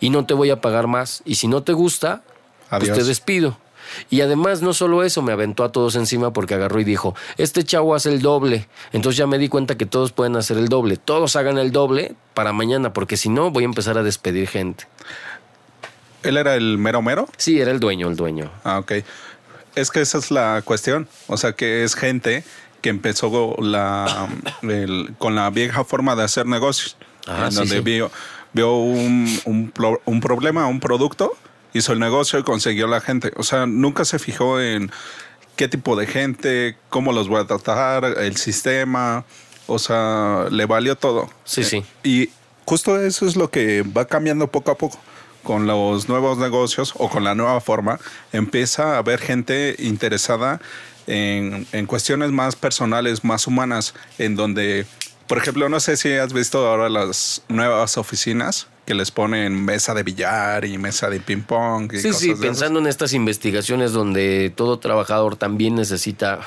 y 0.00 0.10
no 0.10 0.26
te 0.26 0.34
voy 0.34 0.50
a 0.50 0.60
pagar 0.60 0.88
más. 0.88 1.22
Y 1.24 1.36
si 1.36 1.48
no 1.48 1.62
te 1.62 1.72
gusta, 1.72 2.22
Adiós. 2.68 2.90
pues 2.90 2.98
te 2.98 3.04
despido. 3.08 3.56
Y 4.10 4.20
además, 4.20 4.62
no 4.62 4.72
solo 4.72 5.02
eso, 5.02 5.22
me 5.22 5.32
aventó 5.32 5.64
a 5.64 5.72
todos 5.72 5.96
encima 5.96 6.32
porque 6.32 6.54
agarró 6.54 6.80
y 6.80 6.84
dijo: 6.84 7.14
Este 7.36 7.62
chavo 7.64 7.94
hace 7.94 8.10
el 8.10 8.22
doble. 8.22 8.68
Entonces 8.92 9.16
ya 9.18 9.26
me 9.26 9.38
di 9.38 9.48
cuenta 9.48 9.76
que 9.76 9.86
todos 9.86 10.12
pueden 10.12 10.36
hacer 10.36 10.56
el 10.56 10.68
doble. 10.68 10.96
Todos 10.96 11.36
hagan 11.36 11.58
el 11.58 11.72
doble 11.72 12.14
para 12.34 12.52
mañana, 12.52 12.92
porque 12.92 13.16
si 13.16 13.28
no, 13.28 13.50
voy 13.50 13.64
a 13.64 13.66
empezar 13.66 13.98
a 13.98 14.02
despedir 14.02 14.48
gente. 14.48 14.84
¿Él 16.22 16.36
era 16.36 16.54
el 16.56 16.78
mero 16.78 17.02
mero? 17.02 17.28
Sí, 17.36 17.60
era 17.60 17.70
el 17.70 17.80
dueño, 17.80 18.08
el 18.08 18.16
dueño. 18.16 18.50
Ah, 18.64 18.78
ok. 18.78 18.92
Es 19.74 19.90
que 19.90 20.00
esa 20.00 20.18
es 20.18 20.30
la 20.30 20.62
cuestión. 20.64 21.08
O 21.28 21.36
sea, 21.36 21.52
que 21.52 21.84
es 21.84 21.94
gente 21.94 22.44
que 22.80 22.88
empezó 22.90 23.56
la, 23.60 24.28
el- 24.62 25.14
con 25.18 25.34
la 25.34 25.50
vieja 25.50 25.84
forma 25.84 26.14
de 26.16 26.24
hacer 26.24 26.46
negocios. 26.46 26.96
Ah, 27.26 27.44
en 27.46 27.52
sí, 27.52 27.58
donde 27.58 27.74
sí. 27.76 27.80
vio, 27.80 28.10
vio 28.52 28.74
un, 28.76 29.40
un, 29.44 29.70
pro- 29.70 30.00
un 30.04 30.20
problema, 30.20 30.66
un 30.66 30.80
producto, 30.80 31.32
hizo 31.72 31.92
el 31.92 32.00
negocio 32.00 32.38
y 32.38 32.42
consiguió 32.42 32.86
la 32.86 33.00
gente. 33.00 33.32
O 33.36 33.42
sea, 33.44 33.66
nunca 33.66 34.04
se 34.04 34.18
fijó 34.18 34.60
en 34.60 34.90
qué 35.56 35.68
tipo 35.68 35.96
de 35.96 36.06
gente, 36.06 36.76
cómo 36.88 37.12
los 37.12 37.28
voy 37.28 37.40
a 37.40 37.46
tratar, 37.46 38.04
el 38.04 38.36
sistema. 38.36 39.24
O 39.68 39.78
sea, 39.78 40.46
le 40.50 40.66
valió 40.66 40.96
todo. 40.96 41.30
Sí, 41.44 41.62
sí. 41.62 41.84
Y 42.02 42.30
justo 42.64 43.00
eso 43.00 43.26
es 43.26 43.36
lo 43.36 43.48
que 43.50 43.82
va 43.82 44.04
cambiando 44.06 44.48
poco 44.48 44.70
a 44.72 44.76
poco. 44.76 44.98
Con 45.42 45.66
los 45.66 46.08
nuevos 46.08 46.38
negocios 46.38 46.94
o 46.96 47.08
con 47.08 47.24
la 47.24 47.34
nueva 47.34 47.60
forma, 47.60 47.98
empieza 48.32 48.94
a 48.94 48.98
haber 48.98 49.18
gente 49.18 49.74
interesada 49.78 50.60
en, 51.06 51.66
en 51.72 51.86
cuestiones 51.86 52.30
más 52.30 52.56
personales, 52.56 53.24
más 53.24 53.46
humanas, 53.46 53.94
en 54.18 54.36
donde, 54.36 54.86
por 55.26 55.38
ejemplo, 55.38 55.68
no 55.68 55.80
sé 55.80 55.96
si 55.96 56.12
has 56.12 56.32
visto 56.32 56.66
ahora 56.66 56.88
las 56.88 57.42
nuevas 57.48 57.98
oficinas 57.98 58.68
que 58.86 58.94
les 58.94 59.10
ponen 59.10 59.64
mesa 59.64 59.94
de 59.94 60.02
billar 60.02 60.64
y 60.64 60.76
mesa 60.78 61.08
de 61.08 61.20
ping 61.20 61.42
pong. 61.42 61.92
Y 61.92 61.98
Sí, 61.98 62.08
cosas 62.08 62.20
sí, 62.20 62.34
pensando 62.34 62.80
en 62.80 62.86
estas 62.86 63.12
investigaciones 63.12 63.92
donde 63.92 64.52
todo 64.54 64.78
trabajador 64.78 65.36
también 65.36 65.76
necesita 65.76 66.40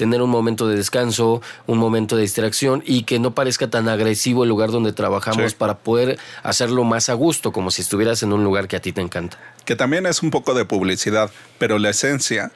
tener 0.00 0.22
un 0.22 0.30
momento 0.30 0.66
de 0.66 0.76
descanso, 0.76 1.42
un 1.66 1.76
momento 1.76 2.16
de 2.16 2.22
distracción 2.22 2.82
y 2.86 3.02
que 3.02 3.18
no 3.18 3.34
parezca 3.34 3.68
tan 3.68 3.86
agresivo 3.86 4.44
el 4.44 4.48
lugar 4.48 4.70
donde 4.70 4.94
trabajamos 4.94 5.50
Sí. 5.50 5.56
para 5.58 5.76
poder 5.76 6.18
hacerlo 6.42 6.84
más 6.84 7.10
a 7.10 7.12
gusto, 7.12 7.52
como 7.52 7.70
si 7.70 7.82
estuvieras 7.82 8.22
en 8.22 8.32
un 8.32 8.42
lugar 8.42 8.66
que 8.66 8.76
a 8.76 8.80
ti 8.80 8.92
te 8.92 9.02
encanta. 9.02 9.36
que 9.66 9.76
también 9.76 10.06
es 10.06 10.22
un 10.22 10.30
poco 10.30 10.54
de 10.54 10.64
publicidad, 10.64 11.30
pero 11.58 11.78
la 11.78 11.90
esencia 11.90 12.50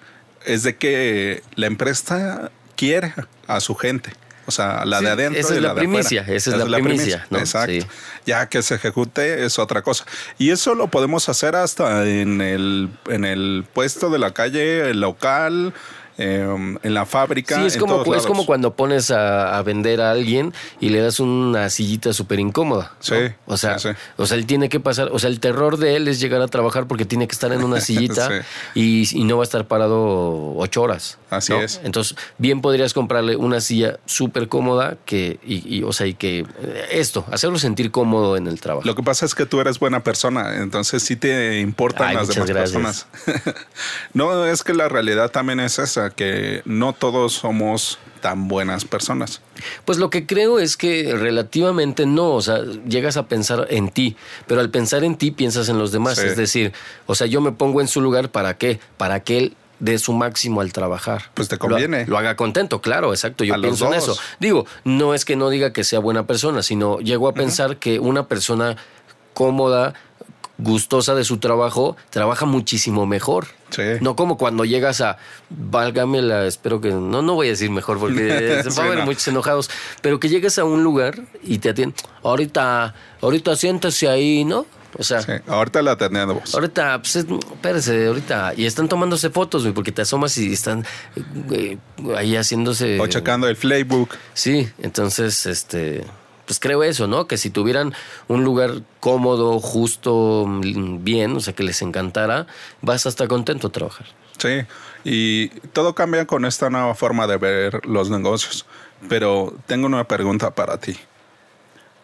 es 0.46 0.62
de 0.62 0.76
que 0.76 1.42
la 1.54 1.66
empresa 1.66 2.50
quiere 2.76 3.12
a 3.46 3.60
su 3.60 3.74
gente. 3.74 4.10
O 4.46 4.50
sea, 4.50 4.84
la 4.84 4.98
Sí, 4.98 5.04
de 5.04 5.10
adentro 5.10 5.40
esa 5.40 5.54
y 5.54 5.56
es 5.58 5.62
la 5.62 5.74
primicia, 5.74 6.20
esa 6.28 6.50
es 6.50 6.56
la 6.68 6.78
primicia, 6.78 7.26
¿no? 7.30 7.38
Exacto. 7.38 7.72
Sí. 7.72 7.86
Ya 8.26 8.48
que 8.48 8.62
se 8.62 8.74
ejecute 8.74 9.44
es 9.44 9.58
otra 9.58 9.80
cosa. 9.82 10.04
Y 10.38 10.50
eso 10.50 10.74
lo 10.74 10.88
podemos 10.88 11.28
hacer 11.28 11.54
hasta 11.56 12.06
en 12.06 12.40
el, 12.40 12.90
en 13.08 13.24
el 13.24 13.64
puesto 13.72 14.10
de 14.10 14.18
la 14.18 14.32
calle, 14.32 14.90
el 14.90 15.00
local, 15.00 15.72
eh, 16.18 16.76
en 16.82 16.94
la 16.94 17.06
fábrica. 17.06 17.56
Sí, 17.56 17.66
es 17.66 17.74
en 17.74 17.80
como, 17.80 17.94
todos 17.94 18.06
es 18.08 18.12
lados. 18.12 18.26
como 18.26 18.46
cuando 18.46 18.74
pones 18.74 19.10
a, 19.10 19.56
a 19.58 19.62
vender 19.62 20.00
a 20.00 20.10
alguien 20.10 20.52
y 20.80 20.90
le 20.90 21.00
das 21.00 21.20
una 21.20 21.70
sillita 21.70 22.12
súper 22.12 22.40
incómoda. 22.40 22.92
¿no? 22.92 22.96
Sí, 23.00 23.14
O 23.46 23.56
sea, 23.56 23.78
sí, 23.78 23.88
sí. 23.90 23.94
o 24.16 24.26
sea, 24.26 24.36
él 24.36 24.46
tiene 24.46 24.68
que 24.68 24.80
pasar, 24.80 25.08
o 25.12 25.18
sea, 25.18 25.30
el 25.30 25.40
terror 25.40 25.76
de 25.76 25.96
él 25.96 26.08
es 26.08 26.20
llegar 26.20 26.40
a 26.42 26.48
trabajar 26.48 26.86
porque 26.86 27.04
tiene 27.04 27.26
que 27.26 27.32
estar 27.32 27.52
en 27.52 27.64
una 27.64 27.80
sillita 27.82 28.30
y, 28.74 29.18
y 29.18 29.24
no 29.24 29.36
va 29.38 29.42
a 29.42 29.44
estar 29.44 29.66
parado 29.66 30.54
ocho 30.56 30.82
horas. 30.82 31.18
Así 31.30 31.52
¿no? 31.52 31.60
es. 31.60 31.80
Entonces, 31.84 32.16
bien 32.38 32.60
podrías 32.60 32.92
comprarle 32.94 33.36
una 33.36 33.60
silla 33.60 33.98
súper 34.06 34.48
cómoda 34.48 34.96
que, 35.04 35.38
y, 35.44 35.78
y, 35.78 35.82
o 35.82 35.92
sea, 35.92 36.06
y 36.06 36.14
que 36.14 36.40
eh, 36.62 36.86
esto, 36.92 37.24
hacerlo 37.32 37.58
sentir 37.58 37.90
cómodo 37.90 38.36
en 38.36 38.46
el 38.46 38.60
trabajo. 38.60 38.86
Lo 38.86 38.94
que 38.94 39.02
pasa 39.02 39.26
es 39.26 39.34
que 39.34 39.46
tú 39.46 39.60
eres 39.60 39.78
buena 39.78 40.02
persona, 40.04 40.56
entonces 40.62 41.02
sí 41.02 41.16
te 41.16 41.60
importan 41.60 42.08
Ay, 42.08 42.16
las 42.16 42.28
demás 42.28 42.48
gracias. 42.48 43.06
personas. 43.14 43.54
no, 44.12 44.46
es 44.46 44.62
que 44.62 44.74
la 44.74 44.88
realidad 44.88 45.30
también 45.30 45.60
es 45.60 45.78
esa, 45.78 46.03
que 46.10 46.62
no 46.64 46.92
todos 46.92 47.34
somos 47.34 47.98
tan 48.20 48.48
buenas 48.48 48.84
personas. 48.84 49.42
Pues 49.84 49.98
lo 49.98 50.08
que 50.08 50.26
creo 50.26 50.58
es 50.58 50.76
que 50.76 51.14
relativamente 51.14 52.06
no, 52.06 52.30
o 52.32 52.40
sea, 52.40 52.60
llegas 52.88 53.16
a 53.18 53.28
pensar 53.28 53.66
en 53.70 53.90
ti, 53.90 54.16
pero 54.46 54.60
al 54.60 54.70
pensar 54.70 55.04
en 55.04 55.16
ti 55.16 55.30
piensas 55.30 55.68
en 55.68 55.78
los 55.78 55.92
demás, 55.92 56.16
Sí. 56.18 56.26
es 56.26 56.36
decir, 56.36 56.72
o 57.06 57.14
sea, 57.14 57.26
yo 57.26 57.40
me 57.42 57.52
pongo 57.52 57.80
en 57.82 57.88
su 57.88 58.00
lugar 58.00 58.30
para 58.30 58.56
qué, 58.56 58.80
para 58.96 59.20
que 59.20 59.38
él 59.38 59.56
dé 59.78 59.98
su 59.98 60.14
máximo 60.14 60.62
al 60.62 60.72
trabajar. 60.72 61.30
Pues 61.34 61.48
te 61.48 61.58
conviene. 61.58 62.06
Lo, 62.06 62.16
haga 62.16 62.36
contento, 62.36 62.80
claro, 62.80 63.12
exacto, 63.12 63.44
yo 63.44 63.54
A 63.54 63.58
pienso 63.58 63.88
en 63.88 63.94
eso. 63.94 64.16
Digo, 64.40 64.66
no 64.84 65.12
es 65.12 65.24
que 65.26 65.36
no 65.36 65.50
diga 65.50 65.72
que 65.74 65.84
sea 65.84 65.98
buena 65.98 66.26
persona, 66.26 66.62
sino 66.62 67.00
llego 67.00 67.28
a 67.28 67.34
pensar 67.34 67.76
que 67.76 67.98
una 68.00 68.26
persona 68.26 68.76
cómoda, 69.34 69.92
gustosa 70.58 71.14
de 71.14 71.24
su 71.24 71.38
trabajo, 71.38 71.96
trabaja 72.10 72.46
muchísimo 72.46 73.06
mejor. 73.06 73.46
Sí. 73.70 73.82
No 74.00 74.14
como 74.14 74.36
cuando 74.38 74.64
llegas 74.64 75.00
a, 75.00 75.18
válgame 75.50 76.22
la, 76.22 76.46
espero 76.46 76.80
que, 76.80 76.90
no, 76.90 77.22
no 77.22 77.34
voy 77.34 77.48
a 77.48 77.50
decir 77.50 77.70
mejor 77.70 77.98
porque 77.98 78.62
Sí, 78.70 78.78
va 78.78 78.92
a 78.92 78.94
no. 78.96 79.04
muchos 79.04 79.26
enojados, 79.28 79.68
pero 80.00 80.20
que 80.20 80.28
llegues 80.28 80.58
a 80.58 80.64
un 80.64 80.84
lugar 80.84 81.20
y 81.42 81.58
te 81.58 81.70
atienden, 81.70 81.96
ahorita, 82.22 82.94
ahorita 83.20 83.56
siéntese 83.56 84.08
ahí, 84.08 84.44
¿no? 84.44 84.64
O 84.96 85.02
sea, 85.02 85.22
Sí, 85.22 85.32
ahorita 85.48 85.82
la 85.82 85.96
tenemos. 85.96 86.54
ahorita, 86.54 87.00
pues, 87.02 87.16
es- 87.16 87.26
espérese, 87.28 88.06
ahorita, 88.06 88.52
y 88.56 88.64
están 88.64 88.88
tomándose 88.88 89.28
fotos, 89.30 89.62
güey, 89.62 89.74
porque 89.74 89.90
te 89.90 90.02
asomas 90.02 90.38
y 90.38 90.52
están 90.52 90.86
eh, 91.50 91.78
ahí 92.16 92.36
haciéndose... 92.36 93.00
O 93.00 93.08
checando 93.08 93.48
el 93.48 93.56
playbook. 93.56 94.14
Sí, 94.34 94.68
entonces, 94.78 95.46
este, 95.46 96.04
pues 96.46 96.60
creo 96.60 96.82
eso, 96.82 97.06
¿no? 97.06 97.26
Que 97.26 97.38
si 97.38 97.50
tuvieran 97.50 97.94
un 98.28 98.44
lugar 98.44 98.82
cómodo, 99.00 99.60
justo, 99.60 100.46
bien, 100.48 101.36
o 101.36 101.40
sea, 101.40 101.54
que 101.54 101.62
les 101.62 101.82
encantara, 101.82 102.46
vas 102.82 103.06
hasta 103.06 103.28
contento 103.28 103.68
a 103.68 103.72
trabajar. 103.72 104.06
Sí, 104.38 104.64
y 105.04 105.48
todo 105.72 105.94
cambia 105.94 106.26
con 106.26 106.44
esta 106.44 106.70
nueva 106.70 106.94
forma 106.94 107.26
de 107.26 107.36
ver 107.36 107.86
los 107.86 108.10
negocios. 108.10 108.66
Pero 109.08 109.54
tengo 109.66 109.86
una 109.86 110.04
pregunta 110.04 110.54
para 110.54 110.78
ti. 110.78 110.96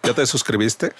¿Ya 0.02 0.14
te 0.14 0.26
suscribiste? 0.26 0.92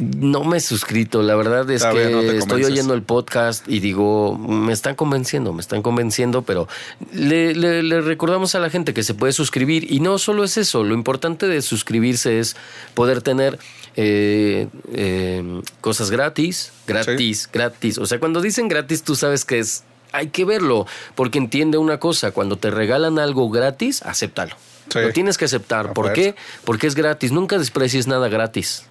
No 0.00 0.44
me 0.44 0.56
he 0.56 0.60
suscrito, 0.60 1.22
la 1.22 1.34
verdad 1.36 1.68
es 1.70 1.82
Todavía 1.82 2.06
que 2.06 2.10
no 2.14 2.20
estoy 2.32 2.64
oyendo 2.64 2.94
el 2.94 3.02
podcast 3.02 3.68
y 3.68 3.80
digo, 3.80 4.38
me 4.38 4.72
están 4.72 4.94
convenciendo, 4.94 5.52
me 5.52 5.60
están 5.60 5.82
convenciendo, 5.82 6.42
pero 6.42 6.66
le, 7.12 7.54
le- 7.54 7.82
le 7.82 8.00
recordamos 8.00 8.54
a 8.54 8.60
la 8.60 8.70
gente 8.70 8.94
que 8.94 9.02
se 9.02 9.12
puede 9.12 9.32
suscribir 9.34 9.92
y 9.92 10.00
no 10.00 10.18
solo 10.18 10.44
es 10.44 10.56
eso, 10.56 10.82
lo 10.84 10.94
importante 10.94 11.46
de 11.46 11.60
suscribirse 11.60 12.38
es 12.38 12.56
poder 12.94 13.20
tener 13.20 13.58
eh, 13.96 14.68
eh, 14.94 15.60
cosas 15.80 16.10
gratis, 16.10 16.72
gratis, 16.86 17.48
gratis. 17.52 17.98
O 17.98 18.06
sea, 18.06 18.18
cuando 18.18 18.40
dicen 18.40 18.68
gratis 18.68 19.02
tú 19.02 19.14
sabes 19.14 19.44
que 19.44 19.58
es, 19.58 19.84
hay 20.12 20.28
que 20.28 20.44
verlo, 20.46 20.86
porque 21.14 21.38
entiende 21.38 21.76
una 21.76 21.98
cosa, 21.98 22.30
cuando 22.30 22.56
te 22.56 22.70
regalan 22.70 23.18
algo 23.18 23.50
gratis, 23.50 24.02
acéptalo. 24.02 24.56
Sí. 24.92 24.98
Lo 25.00 25.12
tienes 25.12 25.38
que 25.38 25.44
aceptar. 25.44 25.88
A 25.88 25.94
¿Por 25.94 26.12
qué? 26.14 26.34
Porque 26.64 26.88
es 26.88 26.96
gratis. 26.96 27.30
Nunca 27.30 27.58
desprecies 27.58 28.08
nada 28.08 28.28
gratis. 28.28 28.86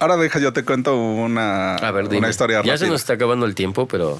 Ahora 0.00 0.16
deja, 0.16 0.38
yo 0.38 0.52
te 0.52 0.64
cuento 0.64 0.96
una, 0.96 1.76
A 1.76 1.90
ver, 1.92 2.06
una 2.06 2.28
historia 2.30 2.56
Ya 2.56 2.72
rápida. 2.72 2.78
se 2.78 2.86
nos 2.88 3.02
está 3.02 3.12
acabando 3.12 3.46
el 3.46 3.54
tiempo, 3.54 3.86
pero 3.86 4.18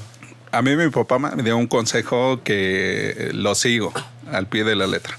A 0.53 0.63
mí 0.63 0.77
mi 0.77 0.91
papá 0.91 1.19
me 1.19 1.43
dio 1.43 1.57
un 1.57 1.67
consejo 1.67 2.43
que 2.45 3.31
lo 3.33 3.55
sigo 3.55 3.93
al 4.31 4.47
pie 4.47 4.63
de 4.65 4.77
la 4.77 4.87
letra. 4.87 5.17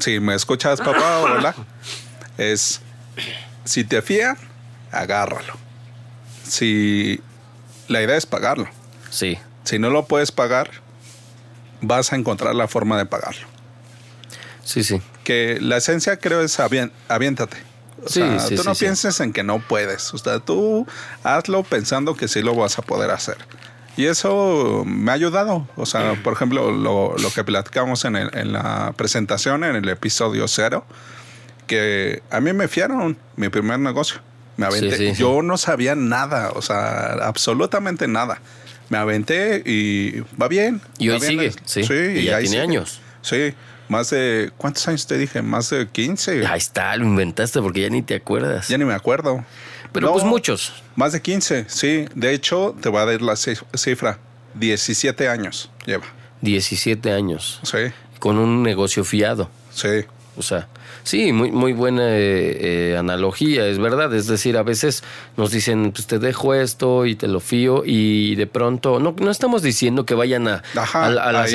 Si 0.00 0.18
me 0.20 0.34
escuchas, 0.34 0.80
papá, 0.80 1.18
hola. 1.22 1.54
Es, 2.38 2.80
si 3.64 3.84
te 3.84 4.02
fían, 4.02 4.36
agárralo. 4.90 5.54
Si 6.44 7.20
la 7.88 8.02
idea 8.02 8.16
es 8.16 8.26
pagarlo. 8.26 8.68
sí. 9.10 9.38
Si 9.64 9.78
no 9.78 9.90
lo 9.90 10.06
puedes 10.06 10.32
pagar, 10.32 10.68
vas 11.82 12.12
a 12.12 12.16
encontrar 12.16 12.52
la 12.56 12.66
forma 12.66 12.98
de 12.98 13.06
pagarlo. 13.06 13.46
Sí, 14.64 14.82
sí. 14.82 15.00
Que 15.22 15.58
la 15.60 15.76
esencia 15.76 16.16
creo 16.16 16.40
es 16.40 16.58
aviéntate. 16.58 17.58
O 18.04 18.08
Sí, 18.08 18.20
sea, 18.20 18.38
sí, 18.40 18.56
tú 18.56 18.62
sí, 18.62 18.68
no 18.68 18.74
pienses 18.74 19.20
en 19.20 19.32
que 19.32 19.42
no 19.42 19.58
puedes. 19.60 20.12
O 20.14 20.18
sea, 20.18 20.38
tú 20.40 20.86
hazlo 21.22 21.62
pensando 21.62 22.14
que 22.16 22.28
sí 22.28 22.42
lo 22.42 22.54
vas 22.54 22.78
a 22.78 22.82
poder 22.82 23.10
hacer. 23.10 23.36
Y 23.96 24.06
eso 24.06 24.84
me 24.86 25.10
ha 25.10 25.14
ayudado. 25.14 25.68
O 25.76 25.84
sea, 25.86 26.14
por 26.24 26.32
ejemplo, 26.32 26.70
lo, 26.72 27.14
lo 27.18 27.30
que 27.30 27.44
platicamos 27.44 28.04
en, 28.06 28.16
el- 28.16 28.30
en 28.36 28.52
la 28.52 28.92
presentación, 28.96 29.64
en 29.64 29.76
el 29.76 29.88
episodio 29.88 30.48
cero, 30.48 30.84
que 31.66 32.22
a 32.30 32.40
mí 32.40 32.52
me 32.52 32.68
fiaron 32.68 33.16
mi 33.36 33.48
primer 33.48 33.78
negocio. 33.78 34.20
Me 34.56 34.66
aventé. 34.66 35.14
Yo 35.14 35.42
no 35.42 35.56
sabía 35.56 35.94
nada, 35.94 36.50
o 36.54 36.62
sea, 36.62 37.12
absolutamente 37.22 38.08
nada. 38.08 38.40
Me 38.90 38.98
aventé 38.98 39.62
y 39.64 40.20
va 40.40 40.48
bien. 40.48 40.80
Y 40.98 41.08
hoy 41.08 41.18
bien. 41.20 41.30
sigue, 41.30 41.52
sí. 41.64 41.80
Y 41.82 42.24
ya 42.24 42.38
tiene 42.38 42.48
sigue. 42.48 42.60
años. 42.60 43.00
Sí, 43.22 43.54
más 43.92 44.10
de. 44.10 44.50
¿Cuántos 44.56 44.88
años 44.88 45.06
te 45.06 45.16
dije? 45.18 45.42
Más 45.42 45.70
de 45.70 45.86
15. 45.88 46.46
Ahí 46.46 46.58
está, 46.58 46.96
lo 46.96 47.04
inventaste 47.04 47.60
porque 47.60 47.82
ya 47.82 47.90
ni 47.90 48.02
te 48.02 48.14
acuerdas. 48.16 48.68
Ya 48.68 48.78
ni 48.78 48.84
me 48.84 48.94
acuerdo. 48.94 49.44
Pero 49.92 50.06
No, 50.06 50.12
pues 50.14 50.24
muchos. 50.24 50.72
Más 50.96 51.12
de 51.12 51.20
15, 51.20 51.66
sí. 51.68 52.06
De 52.14 52.32
hecho, 52.32 52.74
te 52.80 52.88
voy 52.88 53.00
a 53.02 53.04
dar 53.04 53.20
la 53.22 53.34
cif- 53.34 53.64
cifra. 53.76 54.18
17 54.54 55.28
años 55.28 55.70
lleva. 55.86 56.04
17 56.40 57.12
años. 57.12 57.60
Sí, 57.62 57.78
Con 58.18 58.38
un 58.38 58.62
negocio 58.62 59.04
fiado. 59.04 59.50
sí. 59.70 60.04
O 60.36 60.42
sea, 60.42 60.66
sí, 61.02 61.32
muy, 61.32 61.50
muy 61.50 61.72
buena 61.72 62.08
eh, 62.08 62.92
eh, 62.92 62.96
analogía, 62.98 63.66
es 63.66 63.78
verdad. 63.78 64.14
Es 64.14 64.26
decir, 64.26 64.56
a 64.56 64.62
veces 64.62 65.02
nos 65.36 65.50
dicen, 65.50 65.92
pues 65.92 66.06
te 66.06 66.18
dejo 66.18 66.54
esto 66.54 67.06
y 67.06 67.14
te 67.14 67.28
lo 67.28 67.40
fío 67.40 67.82
y 67.84 68.34
de 68.34 68.46
pronto, 68.46 68.98
no, 69.00 69.14
no 69.18 69.30
estamos 69.30 69.62
diciendo 69.62 70.06
que 70.06 70.14
vayan 70.14 70.48
a, 70.48 70.62
Ajá, 70.76 71.06
a, 71.06 71.32
las. 71.32 71.52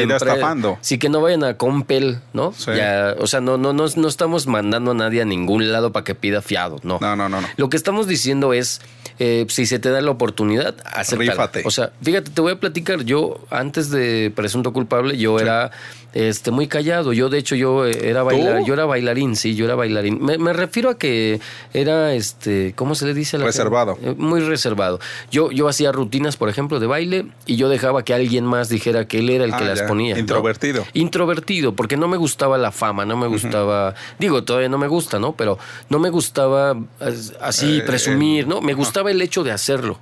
Sí, 0.81 0.97
que 0.97 1.09
no 1.09 1.21
vayan 1.21 1.43
a 1.43 1.57
Compel, 1.57 2.19
¿no? 2.33 2.53
Sí. 2.53 2.71
Ya, 2.75 3.15
o 3.19 3.27
sea, 3.27 3.41
no, 3.41 3.57
no, 3.57 3.73
no, 3.73 3.85
no 3.95 4.07
estamos 4.07 4.47
mandando 4.47 4.91
a 4.91 4.93
nadie 4.93 5.21
a 5.21 5.25
ningún 5.25 5.71
lado 5.71 5.91
para 5.91 6.03
que 6.03 6.15
pida 6.15 6.41
fiado, 6.41 6.79
no. 6.83 6.99
No, 7.01 7.15
no, 7.15 7.29
no, 7.29 7.41
no. 7.41 7.47
Lo 7.57 7.69
que 7.69 7.77
estamos 7.77 8.07
diciendo 8.07 8.53
es, 8.53 8.81
eh, 9.19 9.45
si 9.49 9.65
se 9.65 9.79
te 9.79 9.89
da 9.89 10.01
la 10.01 10.11
oportunidad, 10.11 10.75
acéptala. 10.85 11.31
Rífate. 11.31 11.63
O 11.65 11.71
sea, 11.71 11.91
fíjate, 12.01 12.31
te 12.31 12.41
voy 12.41 12.53
a 12.53 12.59
platicar, 12.59 13.03
yo 13.03 13.39
antes 13.49 13.89
de 13.89 14.31
Presunto 14.35 14.73
Culpable, 14.73 15.17
yo 15.17 15.39
era 15.39 15.71
este 16.13 16.51
muy 16.51 16.67
callado. 16.67 17.13
Yo, 17.13 17.29
de 17.29 17.37
hecho, 17.37 17.55
yo 17.55 17.85
eh, 17.85 18.09
era 18.09 18.23
bailar, 18.23 18.63
yo 18.65 18.73
era 18.73 18.85
bailarín, 18.85 19.26
sí, 19.35 19.55
yo 19.55 19.65
era 19.65 19.75
bailarín. 19.75 20.23
Me, 20.23 20.37
me 20.37 20.53
refiero 20.53 20.89
a 20.89 20.97
que 20.97 21.39
era, 21.73 22.13
este, 22.13 22.73
¿cómo 22.75 22.95
se 22.95 23.05
le 23.05 23.13
dice? 23.13 23.35
a 23.35 23.39
la 23.39 23.45
Reservado. 23.45 23.95
gente? 23.95 24.11
Eh, 24.11 24.15
Muy 24.17 24.39
reservado. 24.41 24.99
Yo, 25.31 25.51
yo 25.51 25.67
hacía 25.67 25.91
rutinas, 25.91 26.37
por 26.37 26.49
ejemplo, 26.49 26.79
de 26.79 26.87
baile 26.87 27.25
y 27.45 27.55
yo 27.57 27.69
dejaba 27.69 28.03
que 28.03 28.13
alguien 28.13 28.45
más 28.45 28.69
dijera 28.69 29.07
que 29.07 29.19
él 29.19 29.29
era 29.29 29.43
el 29.45 29.51
que 29.51 29.63
Ah, 29.63 29.67
las 29.67 29.79
ya. 29.79 29.87
ponía. 29.87 30.13
¿no? 30.15 30.19
Introvertido. 30.19 30.85
Introvertido, 30.93 31.73
porque 31.73 31.97
no 31.97 32.07
me 32.07 32.17
gustaba 32.17 32.57
la 32.57 32.71
fama, 32.71 33.05
no 33.05 33.17
me 33.17 33.27
gustaba, 33.27 33.95
digo, 34.19 34.43
todavía 34.43 34.69
no 34.69 34.77
me 34.77 34.87
gusta, 34.87 35.19
¿no? 35.19 35.33
Pero 35.35 35.57
no 35.89 35.99
me 35.99 36.09
gustaba 36.09 36.77
as- 36.99 37.33
así 37.41 37.79
Eh, 37.79 37.81
presumir, 37.81 38.43
eh, 38.43 38.47
¿no? 38.47 38.61
Me 38.61 38.73
gustaba 38.73 39.09
el 39.11 39.21
hecho 39.21 39.43
de 39.43 39.51
hacerlo, 39.51 39.99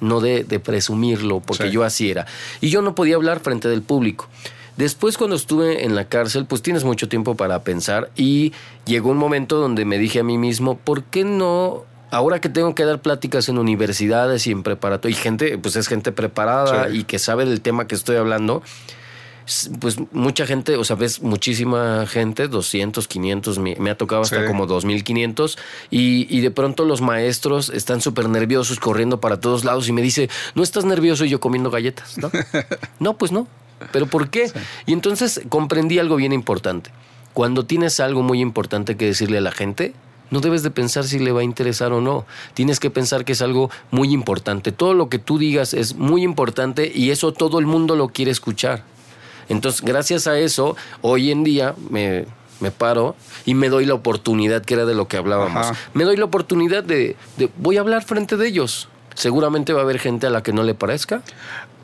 no 0.00 0.20
de, 0.20 0.44
de 0.44 0.60
presumirlo, 0.60 1.40
porque 1.40 1.64
Sí. 1.64 1.70
yo 1.70 1.84
así 1.84 2.10
era. 2.10 2.26
Y 2.60 2.70
yo 2.70 2.82
no 2.82 2.94
podía 2.94 3.16
hablar 3.16 3.40
frente 3.40 3.68
del 3.68 3.82
público. 3.82 4.28
Después 4.76 5.16
cuando 5.16 5.36
estuve 5.36 5.84
en 5.84 5.94
la 5.94 6.06
cárcel, 6.08 6.46
pues 6.46 6.60
tienes 6.62 6.84
mucho 6.84 7.08
tiempo 7.08 7.36
para 7.36 7.62
pensar 7.62 8.10
y 8.16 8.52
llegó 8.86 9.10
un 9.10 9.18
momento 9.18 9.56
donde 9.56 9.84
me 9.84 9.98
dije 9.98 10.20
a 10.20 10.24
mí 10.24 10.36
mismo, 10.38 10.76
¿por 10.76 11.04
qué 11.04 11.24
no 11.24 11.84
ahora 12.10 12.40
que 12.40 12.48
tengo 12.48 12.74
que 12.76 12.84
dar 12.84 13.00
pláticas 13.00 13.48
en 13.48 13.58
universidades 13.58 14.46
y 14.46 14.52
en 14.52 14.62
preparatorias, 14.62 15.18
y 15.18 15.22
gente, 15.22 15.58
pues 15.58 15.74
es 15.76 15.88
gente 15.88 16.12
preparada 16.12 16.88
Sí. 16.88 16.98
y 16.98 17.04
que 17.04 17.18
sabe 17.18 17.44
del 17.44 17.60
tema 17.60 17.88
que 17.88 17.96
estoy 17.96 18.14
hablando, 18.16 18.62
pues 19.80 19.96
mucha 20.12 20.46
gente, 20.46 20.76
o 20.76 20.84
sea, 20.84 20.96
ves 20.96 21.20
muchísima 21.22 22.06
gente, 22.06 22.48
200, 22.48 23.06
500, 23.08 23.58
me, 23.58 23.76
me 23.78 23.90
ha 23.90 23.96
tocado 23.98 24.22
hasta 24.22 24.40
Sí. 24.42 24.46
como 24.46 24.66
2500 24.66 25.58
y, 25.90 26.26
y 26.34 26.40
de 26.40 26.50
pronto 26.50 26.84
los 26.84 27.00
maestros 27.00 27.68
están 27.68 28.00
súper 28.00 28.28
nerviosos 28.28 28.78
corriendo 28.80 29.20
para 29.20 29.40
todos 29.40 29.64
lados 29.64 29.88
y 29.88 29.92
me 29.92 30.00
dice, 30.00 30.30
¿no 30.54 30.62
estás 30.62 30.84
nervioso 30.84 31.24
y 31.24 31.28
yo 31.30 31.40
comiendo 31.40 31.70
galletas? 31.70 32.16
No, 32.18 32.30
no 33.00 33.18
pues 33.18 33.32
no. 33.32 33.46
¿Pero 33.92 34.06
por 34.06 34.30
qué? 34.30 34.50
Y 34.86 34.92
entonces 34.92 35.40
comprendí 35.48 35.98
algo 35.98 36.16
bien 36.16 36.32
importante. 36.32 36.90
Cuando 37.32 37.64
tienes 37.66 37.98
algo 38.00 38.22
muy 38.22 38.40
importante 38.40 38.96
que 38.96 39.06
decirle 39.06 39.38
a 39.38 39.40
la 39.40 39.52
gente, 39.52 39.92
no 40.30 40.40
debes 40.40 40.62
de 40.62 40.70
pensar 40.70 41.04
si 41.04 41.18
le 41.18 41.32
va 41.32 41.40
a 41.40 41.44
interesar 41.44 41.92
o 41.92 42.00
no. 42.00 42.24
Tienes 42.54 42.80
que 42.80 42.90
pensar 42.90 43.24
que 43.24 43.32
es 43.32 43.42
algo 43.42 43.70
muy 43.90 44.12
importante. 44.12 44.72
Todo 44.72 44.94
lo 44.94 45.08
que 45.08 45.18
tú 45.18 45.38
digas 45.38 45.74
es 45.74 45.94
muy 45.96 46.22
importante 46.22 46.90
y 46.94 47.10
eso 47.10 47.32
todo 47.32 47.58
el 47.58 47.66
mundo 47.66 47.96
lo 47.96 48.08
quiere 48.08 48.30
escuchar. 48.30 48.82
Entonces, 49.48 49.82
gracias 49.82 50.26
a 50.26 50.38
eso, 50.38 50.76
hoy 51.02 51.30
en 51.30 51.44
día 51.44 51.74
me, 51.90 52.24
me 52.60 52.70
paro 52.70 53.14
y 53.44 53.54
me 53.54 53.68
doy 53.68 53.84
la 53.84 53.94
oportunidad, 53.94 54.64
que 54.64 54.74
era 54.74 54.86
de 54.86 54.94
lo 54.94 55.06
que 55.08 55.16
hablábamos. 55.18 55.66
Ajá. 55.66 55.76
Me 55.92 56.04
doy 56.04 56.16
la 56.16 56.24
oportunidad 56.24 56.82
de, 56.82 57.16
de- 57.36 57.50
voy 57.58 57.76
a 57.76 57.80
hablar 57.80 58.02
frente 58.04 58.36
de 58.36 58.46
ellos. 58.48 58.88
Seguramente 59.14 59.72
va 59.72 59.80
a 59.80 59.82
haber 59.84 59.98
gente 60.00 60.26
a 60.26 60.30
la 60.30 60.42
que 60.42 60.52
no 60.52 60.62
le 60.64 60.74
parezca. 60.74 61.22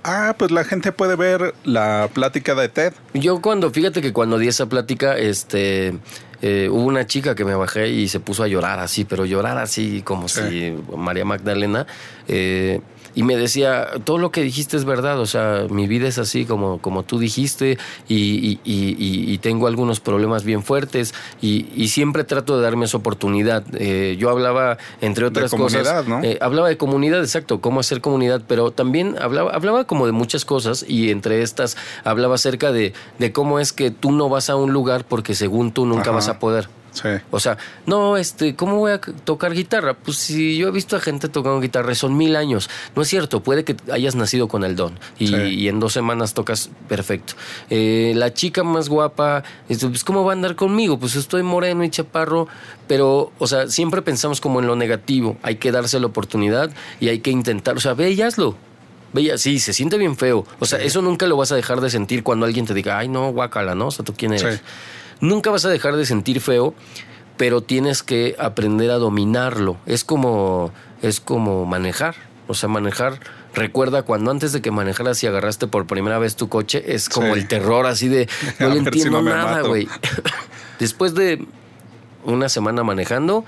Ah, 0.03 0.35
pues 0.39 0.51
la 0.51 0.65
gente 0.65 0.93
puede 0.93 1.17
ver 1.17 1.55
la 1.65 2.09
plática 2.13 2.55
de 2.55 2.69
TED. 2.69 2.93
Yo 3.15 3.41
cuando, 3.41 3.71
fíjate 3.71 4.01
que 4.01 4.13
cuando 4.13 4.39
di 4.39 4.49
esa 4.49 4.67
plática, 4.67 5.19
este, 5.19 5.99
eh, 6.43 6.69
hubo 6.71 6.85
una 6.85 7.07
chica 7.07 7.35
que 7.35 7.45
me 7.45 7.55
bajé 7.55 7.89
y 7.91 8.09
se 8.09 8.19
puso 8.21 8.43
a 8.43 8.49
llorar 8.49 8.79
así, 8.79 9.05
pero 9.05 9.27
llorar 9.27 9.59
así 9.59 10.01
como 10.03 10.29
Sí. 10.29 10.41
si 10.49 10.97
María 10.97 11.25
Magdalena, 11.25 11.87
eh, 12.29 12.81
y 13.15 13.23
me 13.23 13.37
decía, 13.37 13.89
todo 14.05 14.19
lo 14.19 14.31
que 14.31 14.43
dijiste 14.43 14.77
es 14.77 14.85
verdad, 14.85 15.19
o 15.21 15.27
sea, 15.27 15.67
mi 15.71 15.87
vida 15.87 16.07
es 16.09 16.19
así 16.19 16.45
como, 16.45 16.79
como 16.79 17.03
tú 17.03 17.19
dijiste 17.19 17.79
y, 18.09 18.15
y- 18.17 18.61
y- 18.65 18.97
y- 18.99 19.33
y 19.33 19.39
tengo 19.39 19.67
algunos 19.67 20.01
problemas 20.01 20.45
bien 20.45 20.63
fuertes 20.63 21.15
y, 21.41 21.89
siempre 21.89 22.23
trato 22.25 22.57
de 22.57 22.63
darme 22.63 22.85
esa 22.85 22.97
oportunidad. 22.99 23.65
Eh, 23.75 24.17
yo 24.19 24.31
hablaba, 24.31 24.79
entre 25.01 25.25
otras 25.27 25.51
comunidad, 25.51 25.81
cosas, 25.81 26.09
¿no? 26.09 26.23
eh, 26.23 26.39
hablaba 26.41 26.69
de 26.69 26.77
comunidad, 26.77 27.21
exacto, 27.21 27.61
cómo 27.61 27.81
hacer 27.81 28.01
comunidad, 28.01 28.43
pero 28.47 28.71
también 28.71 29.17
hablaba, 29.21 29.51
hablaba 29.53 29.85
como 29.85 30.07
de 30.07 30.13
muchas 30.13 30.45
cosas 30.45 30.85
y 30.89 31.11
entre 31.11 31.43
estas 31.43 31.77
hablaba 32.05 32.37
acerca 32.37 32.71
de, 32.73 32.93
de 33.19 33.33
cómo 33.33 33.59
es 33.59 33.73
que 33.73 33.91
tú 33.91 34.13
no 34.13 34.29
vas 34.29 34.51
a 34.51 34.57
un 34.57 34.73
lugar 34.73 35.05
porque 35.05 35.35
según 35.35 35.73
tú 35.73 35.85
nunca 35.87 36.03
Ajá. 36.03 36.11
vas 36.13 36.29
a 36.29 36.39
poder. 36.39 36.69
Sí. 36.93 37.09
O 37.31 37.39
sea, 37.41 37.57
no, 37.87 38.17
este, 38.17 38.55
¿cómo 38.57 38.77
voy 38.77 38.93
a 38.93 39.01
tocar 39.01 39.53
guitarra? 39.53 39.95
Pues 39.95 40.17
si 40.17 40.57
yo 40.59 40.69
he 40.69 40.71
visto 40.71 40.97
a 40.97 41.01
gente 41.01 41.29
tocando 41.29 41.61
guitarra, 41.61 41.95
son 41.95 42.17
mil 42.17 42.37
años. 42.37 42.69
No 42.97 43.03
es 43.03 43.09
cierto, 43.09 43.43
puede 43.43 43.65
que 43.65 43.77
hayas 43.93 44.15
nacido 44.17 44.49
con 44.49 44.65
el 44.65 44.77
don 44.77 44.99
y, 45.19 45.29
Sí. 45.29 45.35
y 45.35 45.69
en 45.69 45.81
dos 45.81 45.93
semanas 45.93 46.35
tocas 46.35 46.71
perfecto. 46.89 47.35
Eh, 47.71 48.13
la 48.17 48.35
chica 48.35 48.65
más 48.65 48.89
guapa, 48.89 49.45
este, 49.69 49.87
pues 49.89 50.05
¿cómo 50.05 50.25
va 50.25 50.33
a 50.33 50.35
andar 50.35 50.57
conmigo? 50.57 50.99
Pues 50.99 51.17
estoy 51.17 51.43
moreno 51.43 51.85
y 51.85 51.91
chaparro, 51.91 52.49
pero, 52.87 53.33
o 53.39 53.47
sea, 53.47 53.69
siempre 53.69 54.03
pensamos 54.03 54.41
como 54.41 54.61
en 54.61 54.67
lo 54.67 54.77
negativo. 54.77 55.37
Hay 55.43 55.57
que 55.57 55.71
darse 55.73 56.01
la 56.01 56.07
oportunidad 56.07 56.71
y 56.99 57.09
hay 57.09 57.21
que 57.21 57.31
intentar, 57.31 57.77
o 57.77 57.81
sea, 57.81 57.95
ve 57.95 58.11
y 58.11 58.23
hazlo. 58.23 58.57
Veía, 59.13 59.39
sí, 59.39 59.59
se 59.59 59.73
siente 59.73 59.99
bien 59.99 60.17
feo. 60.17 60.47
O 60.59 60.67
sea, 60.67 60.79
eso 60.81 61.03
nunca 61.03 61.27
lo 61.27 61.37
vas 61.37 61.51
a 61.53 61.57
dejar 61.57 61.81
de 61.81 61.91
sentir 61.91 62.23
cuando 62.23 62.47
alguien 62.47 62.67
te 62.67 62.75
diga, 62.75 62.99
ay, 62.99 63.09
no, 63.09 63.33
guácala, 63.33 63.75
¿no? 63.75 63.89
O 63.89 63.91
sea, 63.91 64.05
¿tú 64.05 64.15
quién 64.17 64.33
eres? 64.33 64.57
Sí. 64.57 64.63
Nunca 65.21 65.51
vas 65.51 65.65
a 65.65 65.69
dejar 65.69 65.97
de 65.97 66.07
sentir 66.07 66.41
feo, 66.41 66.75
pero 67.37 67.61
tienes 67.63 68.03
que 68.03 68.37
aprender 68.39 68.91
a 68.91 68.95
dominarlo. 68.97 69.77
Es 69.87 70.05
como, 70.05 70.73
es 71.03 71.21
como 71.21 71.67
manejar. 71.67 72.15
O 72.47 72.55
sea, 72.55 72.69
manejar. 72.69 73.21
Recuerda 73.55 74.03
cuando 74.03 74.31
antes 74.31 74.53
de 74.53 74.63
que 74.63 74.71
manejaras 74.71 75.23
y 75.25 75.27
agarraste 75.27 75.67
por 75.67 75.87
primera 75.87 76.19
vez 76.19 76.37
tu 76.37 76.49
coche, 76.49 76.95
es 76.95 77.09
como 77.09 77.35
Sí. 77.35 77.41
el 77.41 77.49
terror 77.49 77.87
así 77.87 78.09
de 78.09 78.29
no 78.61 78.69
le 78.69 78.75
si 78.75 78.79
entiendo 78.79 79.23
no 79.23 79.31
nada, 79.31 79.63
güey. 79.63 79.89
Después 80.79 81.15
de 81.15 81.45
una 82.25 82.49
semana 82.49 82.83
manejando, 82.85 83.45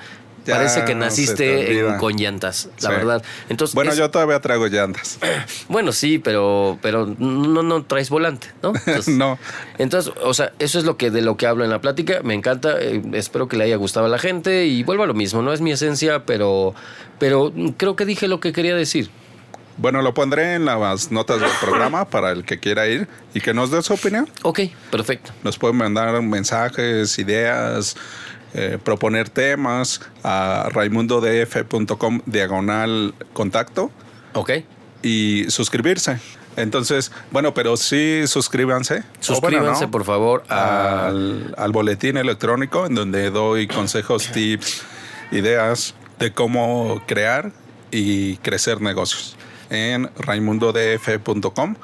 Ya 0.47 0.57
parece 0.57 0.85
que 0.85 0.95
naciste 0.95 1.79
en- 1.79 1.99
con 1.99 2.15
llantas, 2.17 2.69
la 2.81 2.89
Sí. 2.91 2.95
verdad. 2.97 3.23
Entonces, 3.49 3.75
Bueno, 3.75 3.93
es- 3.93 3.97
yo 3.97 4.11
todavía 4.11 4.41
traigo 4.41 4.67
llantas. 4.67 5.19
bueno, 5.69 5.93
sí, 5.93 6.19
pero, 6.19 6.79
pero 6.83 7.07
no, 7.19 7.63
no 7.63 7.85
traes 7.85 8.11
volante, 8.11 8.49
¿no? 8.63 8.73
Entonces, 8.87 9.09
No. 9.15 9.39
Entonces, 9.79 10.13
o 10.23 10.35
sea, 10.35 10.53
eso 10.59 10.79
es 10.79 10.85
lo 10.85 10.97
que 10.97 11.11
de 11.11 11.23
lo 11.23 11.37
que 11.37 11.47
hablo 11.47 11.65
en 11.65 11.71
la 11.71 11.81
plática. 11.81 12.21
Me 12.23 12.35
encanta. 12.35 12.81
eh, 12.81 13.03
espero 13.13 13.49
que 13.49 13.57
le 13.57 13.65
haya 13.65 13.77
gustado 13.77 14.07
a 14.07 14.09
la 14.09 14.19
gente 14.19 14.67
y 14.67 14.83
vuelvo 14.83 15.05
a 15.05 15.07
lo 15.07 15.15
mismo. 15.15 15.43
No 15.43 15.53
es 15.53 15.61
mi 15.61 15.73
esencia, 15.73 16.25
pero, 16.27 16.75
pero 17.19 17.53
creo 17.77 17.97
que 17.97 18.05
dije 18.05 18.27
lo 18.29 18.41
que 18.41 18.53
quería 18.53 18.75
decir. 18.75 19.11
Bueno, 19.79 20.03
lo 20.03 20.13
pondré 20.13 20.55
en 20.55 20.67
las 20.67 21.11
notas 21.11 21.41
del 21.41 21.51
programa 21.61 22.05
para 22.11 22.31
el 22.33 22.45
que 22.45 22.59
quiera 22.59 22.87
ir 22.89 23.09
y 23.33 23.41
que 23.41 23.55
nos 23.55 23.71
dé 23.71 23.81
su 23.83 23.95
opinión. 23.95 24.29
Ok, 24.43 24.61
perfecto. 24.91 25.33
Nos 25.45 25.57
pueden 25.59 25.77
mandar 25.77 26.21
mensajes, 26.23 27.19
ideas, 27.19 27.97
eh, 28.55 28.79
proponer 28.83 29.29
temas 29.29 30.01
a 30.23 30.69
raimundodf.com 30.73 32.21
diagonal 32.27 33.15
contacto 33.33 33.91
Ok. 34.35 34.51
y 35.03 35.45
suscribirse. 35.49 36.19
Entonces, 36.57 37.13
bueno, 37.31 37.55
pero 37.55 37.77
sí 37.79 38.25
suscríbanse. 38.27 39.05
Suscríbanse, 39.21 39.71
bueno, 39.71 39.81
¿no? 39.81 39.91
por 39.91 40.05
favor, 40.05 40.45
al, 40.51 41.55
al 41.57 41.73
boletín 41.73 42.19
electrónico 42.19 42.85
en 42.87 42.95
donde 42.95 43.31
doy 43.31 43.67
consejos, 43.67 44.29
tips, 44.33 44.83
ideas 45.31 45.95
de 46.19 46.33
cómo 46.33 47.03
crear 47.07 47.53
y 47.91 48.37
crecer 48.37 48.81
negocios 48.83 49.37
en 49.71 50.11
raimundodf.com, 50.19 51.75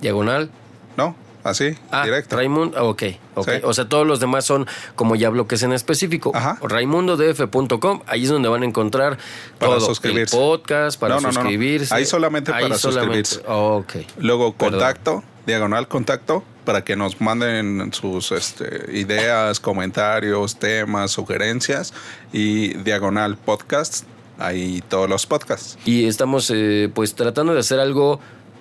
diagonal. 0.00 0.50
¿no? 0.96 1.14
Así, 1.42 1.74
Ah, 1.90 2.04
directo. 2.04 2.36
Raymond, 2.36 2.74
ah, 2.76 2.82
ok, 2.84 3.02
ok. 3.34 3.48
Sí. 3.48 3.60
O 3.64 3.72
sea, 3.72 3.88
todos 3.88 4.06
los 4.06 4.20
demás 4.20 4.44
son 4.44 4.66
como 4.94 5.16
ya 5.16 5.30
bloques 5.30 5.62
en 5.62 5.72
específico. 5.72 6.32
Ajá. 6.34 6.58
Raimundodf.com, 6.62 8.02
ahí 8.06 8.24
es 8.24 8.28
donde 8.28 8.48
van 8.48 8.62
a 8.62 8.66
encontrar 8.66 9.18
Para 9.58 9.76
todo. 9.76 9.86
suscribirse. 9.86 10.36
El 10.36 10.42
podcast, 10.42 11.00
para 11.00 11.14
No, 11.16 11.20
no, 11.20 11.28
no, 11.28 11.32
no. 11.34 11.40
suscribirse. 11.40 11.94
Ahí 11.94 12.04
solamente 12.04 12.52
para 12.52 12.76
suscribirse. 12.76 13.40
Ok. 13.46 13.94
Luego 14.18 14.52
Perdón. 14.54 14.72
contacto, 14.80 15.24
diagonal 15.46 15.88
contacto, 15.88 16.44
para 16.64 16.84
que 16.84 16.94
nos 16.94 17.20
manden 17.20 17.90
sus 17.92 18.32
este, 18.32 18.96
ideas, 18.98 19.58
comentarios, 19.60 20.56
temas, 20.56 21.10
sugerencias 21.10 21.94
y 22.32 22.74
diagonal 22.74 23.36
podcast, 23.38 24.04
ahí 24.38 24.82
todos 24.88 25.08
los 25.08 25.26
podcasts. 25.26 25.78
Y 25.84 26.04
estamos 26.06 26.50
eh, 26.54 26.90
pues 26.94 27.14
tratando 27.14 27.54
de 27.54 27.60
hacer 27.60 27.80
algo 27.80 28.20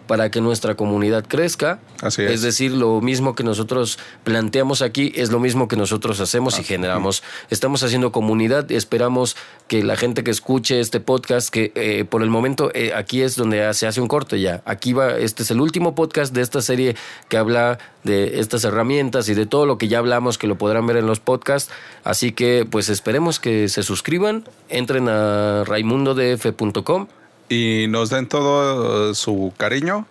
para 0.09 0.31
que 0.31 0.41
nuestra 0.41 0.73
comunidad 0.73 1.23
crezca. 1.27 1.77
Así 2.01 2.23
es. 2.23 2.41
decir, 2.41 2.71
lo 2.71 2.99
mismo 2.99 3.35
que 3.35 3.43
nosotros 3.43 3.99
planteamos 4.23 4.81
aquí 4.81 5.13
es 5.13 5.29
lo 5.29 5.39
mismo 5.39 5.67
que 5.67 5.75
nosotros 5.75 6.19
hacemos 6.19 6.55
Ah, 6.55 6.61
y 6.61 6.63
generamos. 6.63 7.21
Estamos 7.51 7.83
haciendo 7.83 8.11
comunidad. 8.11 8.71
Esperamos 8.71 9.37
que 9.67 9.83
la 9.83 9.95
gente 9.95 10.23
que 10.23 10.31
escuche 10.31 10.79
este 10.79 10.99
podcast, 10.99 11.49
que 11.49 11.71
eh, 11.75 12.05
por 12.05 12.23
el 12.23 12.31
momento 12.31 12.71
eh, 12.73 12.91
aquí 12.95 13.21
es 13.21 13.35
donde 13.35 13.71
se 13.75 13.85
hace 13.85 14.01
un 14.01 14.07
corte 14.07 14.41
ya. 14.41 14.63
Aquí 14.65 14.93
va, 14.93 15.15
este 15.15 15.43
es 15.43 15.51
el 15.51 15.61
último 15.61 15.93
podcast 15.93 16.33
de 16.33 16.41
esta 16.41 16.63
serie 16.63 16.95
que 17.27 17.37
habla 17.37 17.77
de 18.03 18.39
estas 18.39 18.63
herramientas 18.63 19.29
y 19.29 19.35
de 19.35 19.45
todo 19.45 19.67
lo 19.67 19.77
que 19.77 19.89
ya 19.89 19.99
hablamos, 19.99 20.39
que 20.39 20.47
lo 20.47 20.57
podrán 20.57 20.87
ver 20.87 20.97
en 20.97 21.05
los 21.05 21.19
podcasts. 21.19 21.71
Así 22.03 22.31
que 22.31 22.65
pues 22.67 22.89
esperemos 22.89 23.39
que 23.39 23.69
se 23.69 23.83
suscriban, 23.83 24.43
entren 24.69 25.07
a 25.07 25.65
raimundodf.com 25.65 27.09
Y 27.49 27.87
nos 27.89 28.09
den 28.09 28.27
todo 28.27 29.11
eh, 29.11 29.15
su 29.15 29.53
cariño, 29.57 30.07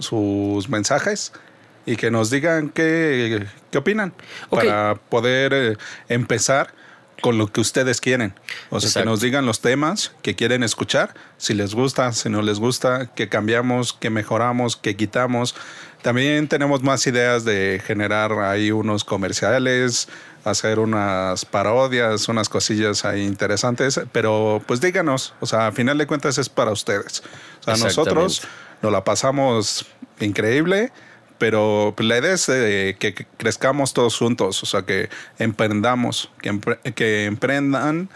sus 0.00 0.68
mensajes 0.68 1.32
y 1.86 1.96
que 1.96 2.10
nos 2.10 2.30
digan 2.30 2.68
qué, 2.68 3.46
qué 3.70 3.78
opinan 3.78 4.12
para 4.50 4.94
poder 4.94 5.52
eh, 5.54 5.76
empezar 6.08 6.72
con 7.20 7.38
lo 7.38 7.48
que 7.48 7.60
ustedes 7.60 8.00
quieren. 8.00 8.34
O 8.70 8.80
sea, 8.80 8.88
Exacto. 8.88 9.04
que 9.04 9.10
nos 9.10 9.20
digan 9.20 9.46
los 9.46 9.60
temas 9.60 10.12
que 10.22 10.34
quieren 10.34 10.62
escuchar, 10.62 11.14
si 11.36 11.54
les 11.54 11.74
gusta, 11.74 12.12
si 12.12 12.28
no 12.28 12.42
les 12.42 12.60
gusta, 12.60 13.10
qué 13.14 13.28
cambiamos, 13.28 13.92
qué 13.92 14.10
mejoramos, 14.10 14.76
qué 14.76 14.96
quitamos. 14.96 15.54
También 16.08 16.48
tenemos 16.48 16.82
más 16.82 17.06
ideas 17.06 17.44
de 17.44 17.82
generar 17.86 18.32
ahí 18.32 18.70
unos 18.70 19.04
comerciales, 19.04 20.08
hacer 20.42 20.78
unas 20.78 21.44
parodias, 21.44 22.28
unas 22.30 22.48
cosillas 22.48 23.04
ahí 23.04 23.26
interesantes, 23.26 24.00
pero 24.10 24.62
pues 24.64 24.80
díganos, 24.80 25.34
o 25.40 25.44
sea, 25.44 25.66
a 25.66 25.72
final 25.72 25.98
de 25.98 26.06
cuentas 26.06 26.38
es 26.38 26.48
para 26.48 26.70
ustedes. 26.70 27.22
O 27.60 27.62
sea, 27.62 27.74
nosotros 27.84 28.40
nos 28.80 28.90
la 28.90 29.04
pasamos 29.04 29.84
increíble, 30.18 30.92
pero 31.36 31.92
pues, 31.94 32.08
la 32.08 32.16
idea 32.16 32.32
es 32.32 32.48
eh, 32.48 32.96
que 32.98 33.12
que 33.12 33.26
crezcamos 33.36 33.92
todos 33.92 34.16
juntos, 34.16 34.62
o 34.62 34.66
sea, 34.66 34.86
que 34.86 35.10
emprendamos, 35.38 36.30
que, 36.40 36.50
empre- 36.50 36.94
que 36.94 37.26
emprendan 37.26 38.08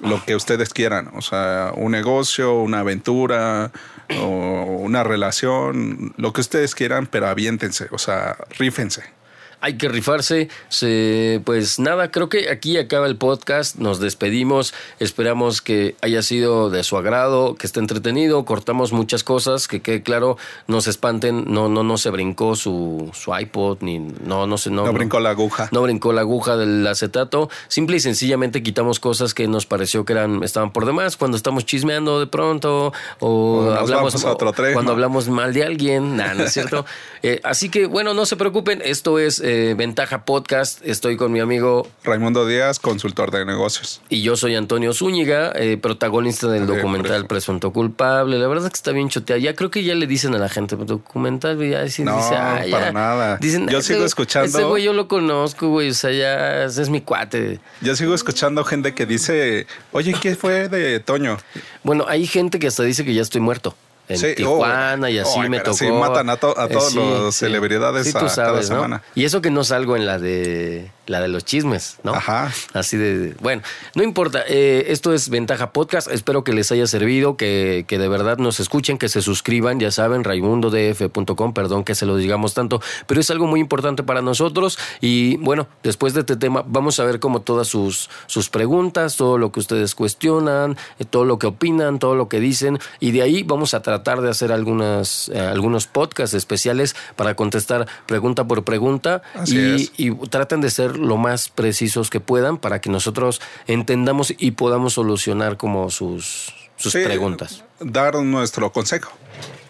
lo 0.00 0.22
que 0.26 0.36
ustedes 0.36 0.74
quieran, 0.74 1.10
o 1.14 1.22
sea, 1.22 1.72
un 1.74 1.92
negocio, 1.92 2.60
una 2.60 2.80
aventura 2.80 3.70
o 4.18 4.76
una 4.80 5.04
relación, 5.04 6.12
lo 6.16 6.32
que 6.32 6.40
ustedes 6.40 6.74
quieran, 6.74 7.06
pero 7.06 7.28
aviéntense, 7.28 7.88
o 7.90 7.98
sea, 7.98 8.36
rífense. 8.58 9.19
Hay 9.60 9.76
que 9.76 9.88
rifarse. 9.88 10.48
Se- 10.68 11.40
pues 11.44 11.78
nada, 11.78 12.10
creo 12.10 12.28
que 12.28 12.50
aquí 12.50 12.78
acaba 12.78 13.06
el 13.06 13.16
podcast. 13.16 13.76
Nos 13.76 14.00
despedimos. 14.00 14.72
Esperamos 14.98 15.60
que 15.62 15.96
haya 16.00 16.22
sido 16.22 16.70
de 16.70 16.82
su 16.84 16.96
agrado, 16.96 17.54
que 17.56 17.66
esté 17.66 17.80
entretenido. 17.80 18.44
Cortamos 18.44 18.92
muchas 18.92 19.24
cosas, 19.24 19.68
que 19.68 19.80
quede 19.80 20.02
claro. 20.02 20.36
No 20.66 20.80
se 20.80 20.90
espanten. 20.90 21.44
No, 21.46 21.68
no, 21.68 21.82
no 21.82 21.98
se 21.98 22.10
brincó 22.10 22.56
su, 22.56 23.10
su 23.12 23.36
iPod, 23.36 23.78
ni 23.82 23.98
no, 23.98 24.46
no 24.46 24.56
se 24.58 24.70
no, 24.70 24.84
No 24.86 24.92
brincó 24.92 25.20
la 25.20 25.30
aguja. 25.30 25.68
no 25.72 25.82
brincó 25.82 26.12
la 26.12 26.22
aguja 26.22 26.56
del 26.56 26.86
acetato. 26.86 27.50
Simple 27.68 27.96
y 27.96 28.00
sencillamente 28.00 28.62
quitamos 28.62 29.00
cosas 29.00 29.34
que 29.34 29.46
nos 29.48 29.66
pareció 29.66 30.04
que 30.04 30.12
eran 30.14 30.42
estaban 30.42 30.72
por 30.72 30.86
demás 30.86 31.16
cuando 31.16 31.36
estamos 31.36 31.64
chismeando 31.66 32.20
de 32.20 32.26
pronto 32.26 32.92
o, 33.18 33.62
nos 33.66 33.78
hablamos 33.78 34.24
otro 34.24 34.52
tren, 34.52 34.72
cuando 34.72 34.90
¿no? 34.92 34.94
hablamos 34.94 35.28
mal 35.28 35.52
de 35.52 35.64
alguien. 35.64 36.16
Nah, 36.16 36.34
no 36.34 36.44
es 36.44 36.52
cierto. 36.52 36.84
Eh, 37.22 37.38
así 37.44 37.68
que 37.68 37.84
bueno, 37.84 38.14
no 38.14 38.24
se 38.24 38.36
preocupen. 38.36 38.80
Esto 38.82 39.18
es 39.18 39.40
eh, 39.50 39.74
Ventaja 39.74 40.24
Podcast. 40.24 40.80
Estoy 40.84 41.16
con 41.16 41.32
mi 41.32 41.40
amigo 41.40 41.88
Raimundo 42.04 42.46
Díaz, 42.46 42.78
consultor 42.78 43.32
de 43.32 43.44
negocios. 43.44 44.00
y 44.08 44.22
yo 44.22 44.36
soy 44.36 44.54
Antonio 44.54 44.92
Zúñiga, 44.92 45.50
eh, 45.56 45.76
protagonista 45.76 46.46
del 46.48 46.66
documental. 46.68 47.26
Presunto 47.26 47.72
Culpable. 47.72 48.38
La 48.38 48.46
verdad 48.46 48.66
es 48.66 48.70
que 48.72 48.76
está 48.76 48.92
bien 48.92 49.08
choteado. 49.08 49.40
Ya 49.40 49.54
creo 49.56 49.70
que 49.70 49.82
ya 49.82 49.94
le 49.96 50.06
dicen 50.06 50.34
a 50.34 50.38
la 50.38 50.48
gente, 50.48 50.76
documental, 50.76 51.58
ya 51.68 51.82
dicen, 51.82 52.04
No, 52.04 52.16
dice, 52.16 52.34
ah, 52.36 52.64
ya. 52.64 52.70
para 52.70 52.92
nada. 52.92 53.36
Dicen, 53.38 53.66
Yo 53.68 53.78
"Ese 53.78 53.94
sigo 53.94 54.04
escuchando- 54.04 54.46
Ese 54.48 54.62
güey 54.64 54.84
yo 54.84 54.92
lo 54.92 55.08
conozco, 55.08 55.68
güey. 55.68 55.90
O 55.90 55.94
sea, 55.94 56.12
ya 56.12 56.64
es 56.64 56.88
mi 56.88 57.00
cuate. 57.00 57.58
Yo 57.80 57.96
sigo 57.96 58.14
escuchando 58.14 58.64
gente 58.64 58.94
que 58.94 59.04
dice, 59.06 59.66
oye, 59.92 60.14
¿qué 60.20 60.36
fue 60.36 60.68
de 60.68 61.00
Toño? 61.00 61.38
Bueno, 61.82 62.04
hay 62.08 62.26
gente 62.26 62.58
que 62.60 62.68
hasta 62.68 62.84
dice 62.84 63.04
que 63.04 63.14
ya 63.14 63.22
estoy 63.22 63.40
muerto. 63.40 63.74
En 64.10 64.18
Sí, 64.18 64.34
Tijuana 64.36 65.06
oh, 65.06 65.10
y 65.10 65.18
así 65.18 65.38
oh, 65.38 65.48
me 65.48 65.60
tocó. 65.60 65.76
sí, 65.76 65.90
matan 65.90 66.28
a 66.30 66.36
to- 66.36 66.58
a 66.58 66.66
Eh, 66.66 66.68
todos 66.68 66.94
los 66.94 67.34
celebridades 67.34 68.06
Sí, 68.06 68.12
tú 68.12 68.18
a 68.18 68.20
cada 68.22 68.30
sabes, 68.30 68.70
¿no? 68.70 69.00
Y 69.14 69.24
eso 69.24 69.40
que 69.40 69.50
no 69.50 69.64
salgo 69.64 69.96
en 69.96 70.04
la 70.04 70.18
de 70.18 70.90
la 71.06 71.20
de 71.20 71.26
los 71.26 71.44
chismes, 71.44 71.96
¿no? 72.04 72.14
Ajá. 72.14 72.52
Así 72.72 72.96
de, 72.96 73.34
bueno, 73.40 73.62
no 73.96 74.04
importa. 74.04 74.44
eh, 74.46 74.84
esto 74.88 75.12
es 75.12 75.28
Ventaja 75.28 75.72
Podcast. 75.72 76.08
Espero 76.08 76.44
que 76.44 76.52
les 76.52 76.70
haya 76.70 76.86
servido, 76.86 77.36
que, 77.36 77.84
que 77.88 77.98
de 77.98 78.06
verdad 78.06 78.38
nos 78.38 78.60
escuchen, 78.60 78.96
que 78.96 79.08
se 79.08 79.20
suscriban, 79.20 79.80
ya 79.80 79.90
saben, 79.90 80.22
raimundodf.com, 80.22 81.52
perdón 81.52 81.82
que 81.84 81.94
se 81.96 82.06
lo 82.06 82.16
digamos 82.16 82.54
tanto, 82.54 82.80
pero 83.08 83.20
es 83.20 83.30
algo 83.30 83.46
muy 83.48 83.58
importante 83.58 84.02
para 84.04 84.22
nosotros. 84.22 84.78
Y 85.00 85.36
bueno, 85.38 85.66
después 85.82 86.14
de 86.14 86.20
este 86.20 86.36
tema, 86.36 86.62
vamos 86.66 87.00
a 87.00 87.04
ver 87.04 87.18
como 87.20 87.40
todas 87.42 87.66
sus, 87.66 88.08
sus 88.26 88.48
preguntas, 88.48 89.16
todo 89.16 89.36
lo 89.38 89.50
que 89.52 89.60
ustedes 89.60 89.94
cuestionan, 89.96 90.76
eh, 91.00 91.04
todo 91.04 91.24
lo 91.24 91.38
que 91.40 91.48
opinan, 91.48 91.98
todo 91.98 92.14
lo 92.14 92.28
que 92.28 92.38
dicen, 92.40 92.78
y 93.00 93.10
de 93.10 93.22
ahí 93.22 93.42
vamos 93.42 93.74
a 93.74 93.82
tratar 93.82 93.99
de 94.02 94.30
hacer 94.30 94.52
algunas, 94.52 95.28
eh, 95.28 95.38
algunos 95.38 95.86
podcasts 95.86 96.34
especiales 96.34 96.96
para 97.16 97.34
contestar 97.34 97.86
pregunta 98.06 98.44
por 98.44 98.64
pregunta 98.64 99.22
y, 99.46 99.90
y 99.96 100.14
traten 100.28 100.60
de 100.60 100.70
ser 100.70 100.96
lo 100.96 101.16
más 101.16 101.48
precisos 101.48 102.10
que 102.10 102.20
puedan 102.20 102.58
para 102.58 102.80
que 102.80 102.90
nosotros 102.90 103.40
entendamos 103.66 104.34
y 104.36 104.52
podamos 104.52 104.94
solucionar 104.94 105.56
como 105.56 105.90
sus, 105.90 106.54
sus 106.76 106.92
Sí, 106.92 107.00
preguntas. 107.04 107.64
Dar 107.78 108.16
nuestro 108.16 108.72
consejo. 108.72 109.12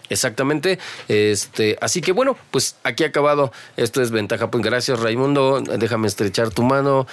Exactamente. 0.09 0.77
Este, 1.07 1.77
así 1.79 2.01
que 2.01 2.11
bueno, 2.11 2.35
pues 2.51 2.75
aquí 2.83 3.05
ha 3.05 3.07
acabado. 3.07 3.53
Esto 3.77 4.01
es 4.01 4.11
Ventaja. 4.11 4.51
Pues 4.51 4.61
gracias, 4.61 4.99
Raimundo. 4.99 5.61
Déjame 5.61 6.07
estrechar 6.07 6.49
tu 6.49 6.63
mano. 6.63 7.07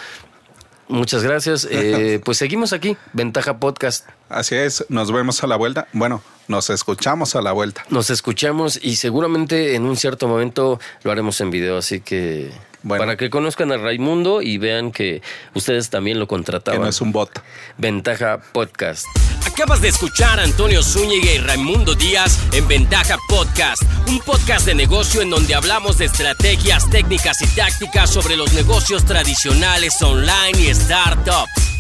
Muchas 0.89 1.23
gracias. 1.23 1.69
Eh, 1.81 2.21
pues 2.25 2.39
seguimos 2.39 2.73
aquí, 2.73 2.97
Ventaja 3.13 3.59
Podcast. 3.59 4.07
Así 4.29 4.55
es, 4.55 4.85
nos 4.89 5.13
vemos 5.13 5.43
a 5.43 5.47
la 5.47 5.57
vuelta. 5.57 5.87
Bueno, 5.93 6.23
nos 6.49 6.71
escuchamos 6.71 7.37
a 7.37 7.43
la 7.43 7.53
vuelta. 7.53 7.85
Nos 7.91 8.11
escuchamos 8.11 8.81
y 8.83 8.97
seguramente 8.97 9.75
en 9.75 9.85
un 9.85 9.97
cierto 9.97 10.29
momento 10.29 10.81
lo 11.03 11.13
haremos 11.13 11.41
en 11.41 11.51
video. 11.51 11.79
Así 11.79 12.01
que 12.01 12.51
Bueno. 12.83 13.03
para 13.03 13.17
que 13.17 13.29
conozcan 13.31 13.73
a 13.73 13.77
Raimundo 13.77 14.41
y 14.41 14.57
vean 14.59 14.93
que 14.93 15.21
ustedes 15.55 15.91
también 15.91 16.19
lo 16.19 16.27
Que 16.27 16.31
contrataban. 16.31 16.83
no 16.83 16.89
es 16.89 17.01
un 17.01 17.11
bot. 17.13 17.31
Ventaja 17.77 18.39
Podcast. 18.53 19.05
Acabas 19.47 19.81
de 19.81 19.89
escuchar 19.89 20.39
a 20.39 20.45
Antonio 20.45 20.83
Zúñiga 20.83 21.33
y 21.33 21.39
Raimundo 21.39 21.95
Díaz 21.95 22.39
en 22.53 22.69
Ventaja 22.69 23.17
Podcast, 23.29 23.83
un 24.07 24.21
podcast 24.21 24.67
de 24.67 24.75
negocio 24.75 25.23
en 25.23 25.31
donde 25.31 25.55
hablamos 25.55 25.99
de 25.99 26.05
estrategias, 26.05 26.89
técnicas 26.91 27.41
y 27.43 27.47
tácticas 27.57 28.11
sobre 28.11 28.37
los 28.37 28.53
negocios 28.53 29.05
tradicionales 29.05 30.01
online 30.03 30.61
y 30.61 30.75
startups. 30.75 31.78